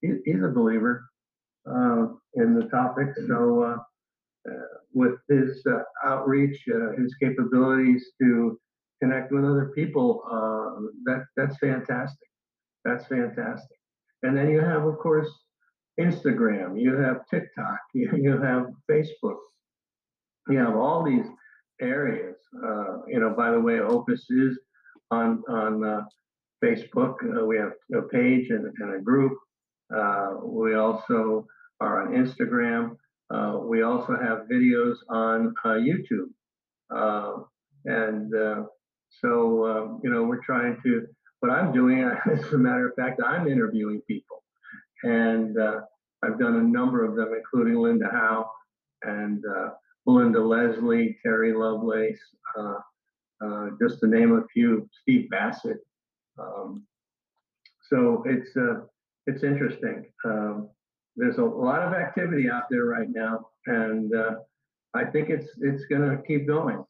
[0.00, 1.04] He, he's a believer
[1.66, 3.08] uh, in the topic.
[3.26, 8.58] So uh, uh, with his uh, outreach, uh, his capabilities to
[9.02, 12.28] connect with other people, uh, that that's fantastic.
[12.84, 13.76] That's fantastic.
[14.22, 15.28] And then you have, of course,
[16.00, 16.80] Instagram.
[16.80, 17.78] You have TikTok.
[17.94, 19.40] You, you have Facebook.
[20.48, 21.26] You have all these
[21.80, 22.36] areas.
[22.64, 24.58] Uh, you know, by the way, Opus is
[25.10, 26.02] on on uh,
[26.62, 27.14] Facebook.
[27.24, 29.32] Uh, we have a page and, and a group.
[29.94, 31.46] Uh, we also
[31.80, 32.96] are on Instagram.
[33.32, 36.30] Uh, we also have videos on uh, YouTube.
[37.86, 38.32] And
[39.20, 41.06] so, you know, we're trying to,
[41.40, 44.39] what I'm doing, as a matter of fact, I'm interviewing people.
[45.02, 45.80] And uh,
[46.22, 48.50] I've done a number of them, including Linda Howe
[49.02, 49.70] and uh,
[50.06, 52.20] Melinda Leslie, Terry Lovelace,
[52.58, 52.78] uh,
[53.44, 55.78] uh, just to name a few, Steve Bassett.
[56.38, 56.86] Um,
[57.88, 58.82] so it's uh,
[59.26, 60.06] it's interesting.
[60.24, 60.68] Um,
[61.16, 64.34] there's a lot of activity out there right now, and uh,
[64.94, 66.84] I think it's it's going to keep going.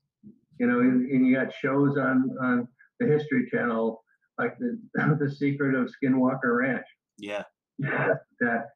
[0.59, 4.03] You know, and, you got shows on on the History Channel
[4.39, 4.79] like the
[5.21, 6.87] the Secret of Skinwalker Ranch.
[7.19, 7.45] Yeah.
[7.81, 8.69] That, that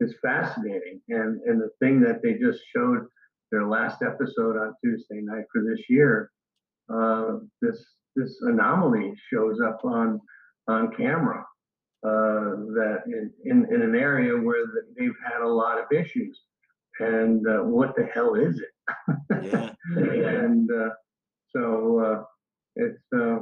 [0.00, 3.06] is fascinating, and and the thing that they just showed
[3.50, 6.30] their last episode on Tuesday night for this year,
[6.92, 7.84] uh, this
[8.16, 10.20] this anomaly shows up on
[10.68, 11.44] on camera
[12.04, 16.40] uh, that in, in, in an area where the, they've had a lot of issues.
[16.98, 19.44] And uh, what the hell is it?
[19.44, 19.72] Yeah.
[19.96, 20.90] and uh,
[21.54, 22.24] so uh,
[22.76, 23.38] it's, uh,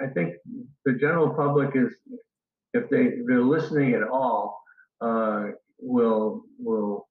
[0.00, 0.34] I think
[0.84, 1.92] the general public is,
[2.74, 4.60] if they, they're listening at all,
[5.00, 5.46] uh,
[5.80, 7.08] will, will,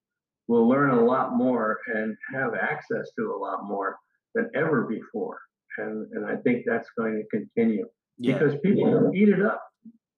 [0.47, 3.97] will learn a lot more and have access to a lot more
[4.35, 5.39] than ever before.
[5.77, 7.85] And, and I think that's going to continue
[8.17, 8.37] Yeah.
[8.37, 9.63] because people eat it up.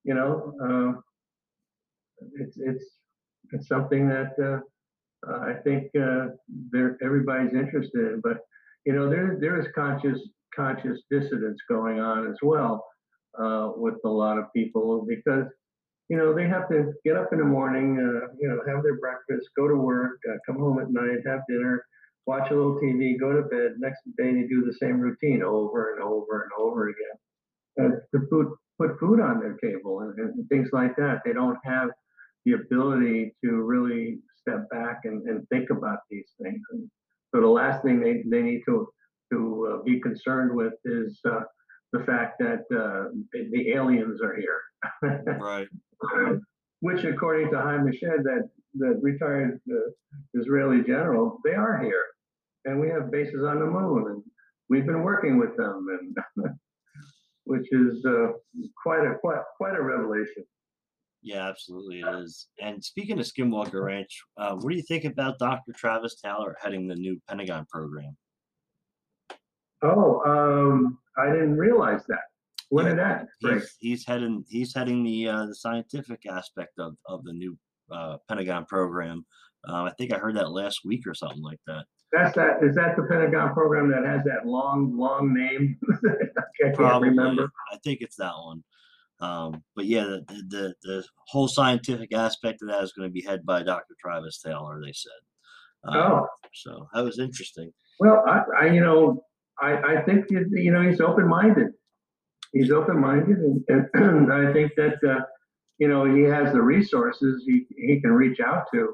[0.04, 1.02] You know, uh,
[2.40, 2.86] it's it's
[3.52, 4.60] it's something that uh,
[5.30, 6.28] uh, I think uh,
[6.72, 8.22] there everybody's interested in.
[8.24, 8.38] But
[8.86, 10.20] you know, there there is conscious
[10.56, 12.86] conscious dissidence going on as well
[13.42, 15.46] uh, with a lot of people because
[16.10, 18.98] you know they have to get up in the morning, uh, you know, have their
[18.98, 21.86] breakfast, go to work, uh, come home at night, have dinner,
[22.26, 23.76] watch a little TV, go to bed.
[23.80, 28.02] Next day they do the same routine over and over and over again.
[28.14, 28.48] To put
[28.80, 31.22] put food on their table and, and things like that.
[31.26, 31.90] They don't have
[32.46, 36.62] the ability to really step back and, and think about these things.
[36.72, 36.90] And
[37.34, 38.88] so the last thing they, they need to
[39.32, 41.42] to uh, be concerned with is uh,
[41.94, 44.62] the fact that uh, the, aliens are here.
[45.40, 45.68] Right.
[46.82, 49.76] Which, according to Haim Eshed, that the retired uh,
[50.34, 52.06] Israeli general, they are here,
[52.64, 54.24] and we have bases on the moon, and
[54.70, 55.86] we've been working with them,
[56.38, 56.50] and
[57.44, 58.28] which is uh,
[58.82, 60.46] quite a quite quite a revelation.
[61.22, 62.48] Yeah, absolutely it is.
[62.62, 65.74] And speaking of Skinwalker Ranch, uh, what do you think about Dr.
[65.76, 68.16] Travis Taylor heading the new Pentagon program?
[69.82, 72.20] Oh, um, I didn't realize that.
[72.70, 73.60] When Yeah, did that break?
[73.62, 77.58] He's, he's heading he's heading the uh, the scientific aspect of, of the new
[77.92, 79.26] uh, Pentagon program.
[79.68, 81.86] Uh, I think I heard that last week or something like that.
[82.14, 82.64] That's that.
[82.64, 85.78] Is that the Pentagon program that has that long, long name?
[86.64, 87.50] I can't remember.
[87.72, 88.64] I think it's that one.
[89.22, 93.22] Um, but yeah, the, the the whole scientific aspect of that is going to be
[93.22, 93.96] head by Dr.
[94.00, 94.80] Travis Taylor.
[94.84, 95.12] They said.
[95.86, 97.72] Um, Oh, So that was interesting.
[98.00, 99.24] well, I, I you know,
[99.62, 101.68] I, I think you know he's open-minded.
[102.54, 105.22] He's open-minded, and, and I think that uh,
[105.78, 108.94] you know he has the resources he he can reach out to.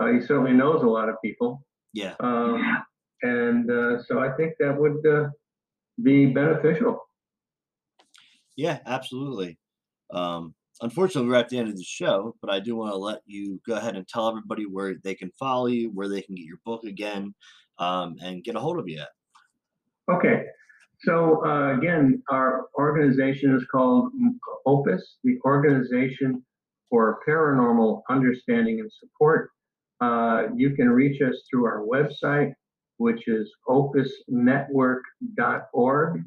[0.00, 2.14] Uh, he certainly knows a lot of people, Yeah.
[2.18, 2.84] um,
[3.22, 5.28] and uh, so I think that would uh,
[6.02, 6.98] be beneficial.
[8.56, 9.58] Yeah, absolutely.
[10.12, 13.20] Um, unfortunately, we're at the end of the show, but I do want to let
[13.26, 16.44] you go ahead and tell everybody where they can follow you, where they can get
[16.44, 17.34] your book again,
[17.78, 19.08] um, and get a hold of you at.
[20.10, 20.44] Okay,
[21.00, 24.12] so uh, again, our organization is called
[24.66, 26.44] OPUS, the Organization
[26.90, 29.48] for Paranormal Understanding and Support.
[30.00, 32.52] Uh, you can reach us through our website,
[32.98, 36.22] which is opusnetwork.org.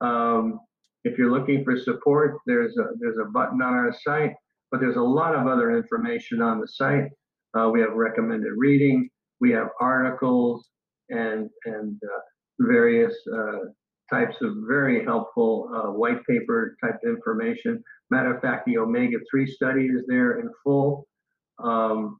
[0.00, 0.60] Um,
[1.04, 4.34] if you're looking for support, there's a there's a button on our site,
[4.70, 7.08] but there's a lot of other information on the site.
[7.56, 9.08] Uh, we have recommended reading,
[9.40, 10.68] we have articles,
[11.08, 12.20] and and uh,
[12.60, 13.58] various uh,
[14.10, 17.82] types of very helpful uh, white paper type information.
[18.10, 21.06] Matter of fact, the omega three study is there in full.
[21.62, 22.18] Um,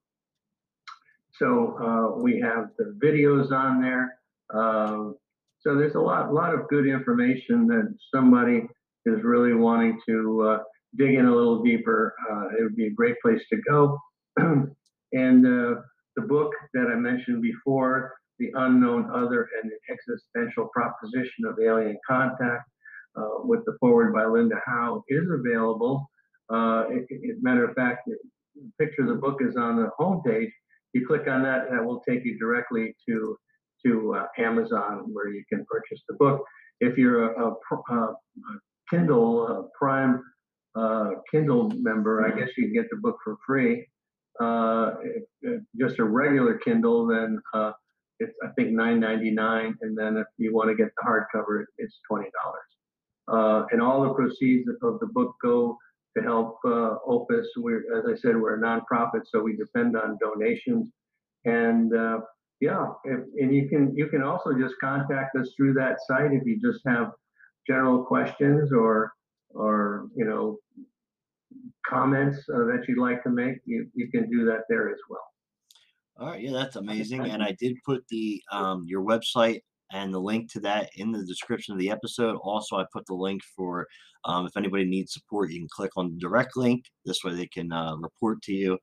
[1.38, 4.18] so uh, we have the videos on there.
[4.52, 5.16] Um,
[5.60, 8.62] so there's a lot, lot of good information that somebody
[9.06, 10.58] is really wanting to uh,
[10.96, 12.14] dig in a little deeper.
[12.30, 13.98] Uh, it would be a great place to go.
[14.38, 15.80] and uh,
[16.16, 21.98] the book that I mentioned before, The Unknown Other and the Existential Proposition of Alien
[22.06, 22.68] Contact,
[23.16, 26.08] uh, with the forward by Linda Howe, is available.
[26.50, 28.16] Uh, it, it, matter of fact, the
[28.78, 30.50] picture of the book is on the homepage.
[30.92, 33.36] You click on that, that will take you directly to
[33.84, 36.42] to uh, Amazon where you can purchase the book.
[36.80, 38.14] If you're a, a, a
[38.88, 40.22] Kindle Prime
[40.74, 43.86] uh, Kindle member, I guess you can get the book for free.
[44.40, 47.72] Uh, if, if just a regular Kindle, then uh,
[48.20, 51.64] it's I think nine ninety nine, and then if you want to get the hardcover,
[51.78, 52.70] it's twenty dollars.
[53.26, 55.78] Uh, and all the proceeds of the book go
[56.16, 57.48] to help uh, Opus.
[57.56, 60.90] We're, as I said, we're a nonprofit, so we depend on donations.
[61.44, 62.20] And uh,
[62.60, 66.44] yeah, if, and you can you can also just contact us through that site if
[66.46, 67.12] you just have
[67.66, 69.12] general questions or
[69.50, 70.58] or you know
[71.86, 73.56] comments uh, that you'd like to make.
[73.64, 75.33] You you can do that there as well.
[76.16, 77.22] All right, yeah, that's amazing.
[77.22, 79.60] And I did put the um, your website
[79.92, 82.36] and the link to that in the description of the episode.
[82.42, 83.86] Also, I put the link for
[84.24, 86.84] um, if anybody needs support, you can click on the direct link.
[87.04, 88.78] This way, they can uh, report to you.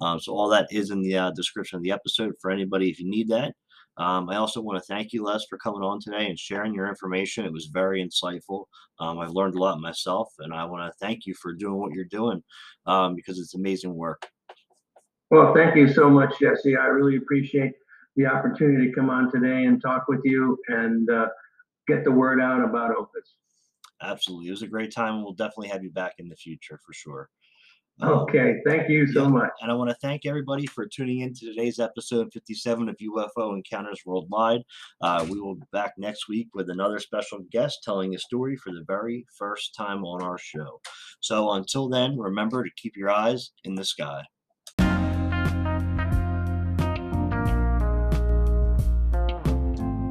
[0.00, 2.98] Um, so all that is in the uh, description of the episode for anybody if
[3.00, 3.54] you need that.
[3.96, 6.88] Um, I also want to thank you, Les, for coming on today and sharing your
[6.88, 7.44] information.
[7.44, 8.64] It was very insightful.
[8.98, 11.92] Um, I've learned a lot myself, and I want to thank you for doing what
[11.92, 12.42] you're doing
[12.86, 14.26] um, because it's amazing work.
[15.34, 16.76] Well, thank you so much, Jesse.
[16.76, 17.72] I really appreciate
[18.14, 21.26] the opportunity to come on today and talk with you and uh,
[21.88, 23.34] get the word out about Opus.
[24.00, 24.46] Absolutely.
[24.46, 25.24] It was a great time.
[25.24, 27.30] We'll definitely have you back in the future for sure.
[28.00, 29.28] Um, okay, thank you so yeah.
[29.28, 29.50] much.
[29.60, 33.56] And I want to thank everybody for tuning in to today's episode 57 of UFO
[33.56, 34.62] Encounters Worldwide.
[35.00, 38.70] Uh, we will be back next week with another special guest telling a story for
[38.70, 40.80] the very first time on our show.
[41.18, 44.22] So until then, remember to keep your eyes in the sky.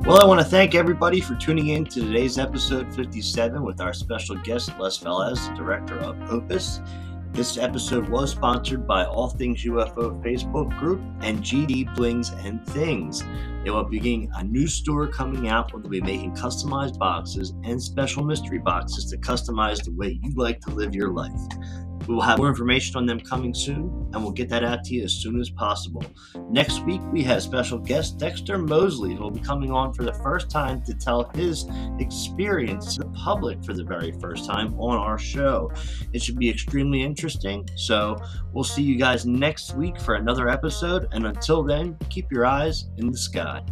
[0.06, 3.93] Well, I want to thank everybody for tuning in to today's episode 57 with our
[3.93, 6.82] special guest, Les Velez, director of Opus.
[7.32, 13.24] This episode was sponsored by All Things UFO Facebook group and GD Blings and Things.
[13.64, 17.54] They will be getting a new store coming out where they'll be making customized boxes
[17.64, 21.32] and special mystery boxes to customize the way you like to live your life.
[22.08, 24.95] We will have more information on them coming soon, and we'll get that out to
[24.95, 26.04] you as soon as possible.
[26.49, 30.14] Next week, we have special guest Dexter Mosley, who will be coming on for the
[30.14, 31.66] first time to tell his
[31.99, 35.72] experience to the public for the very first time on our show.
[36.12, 37.68] It should be extremely interesting.
[37.76, 38.18] So,
[38.51, 42.86] we'll see you guys next week for another episode, and until then, keep your eyes
[42.97, 43.64] in the sky.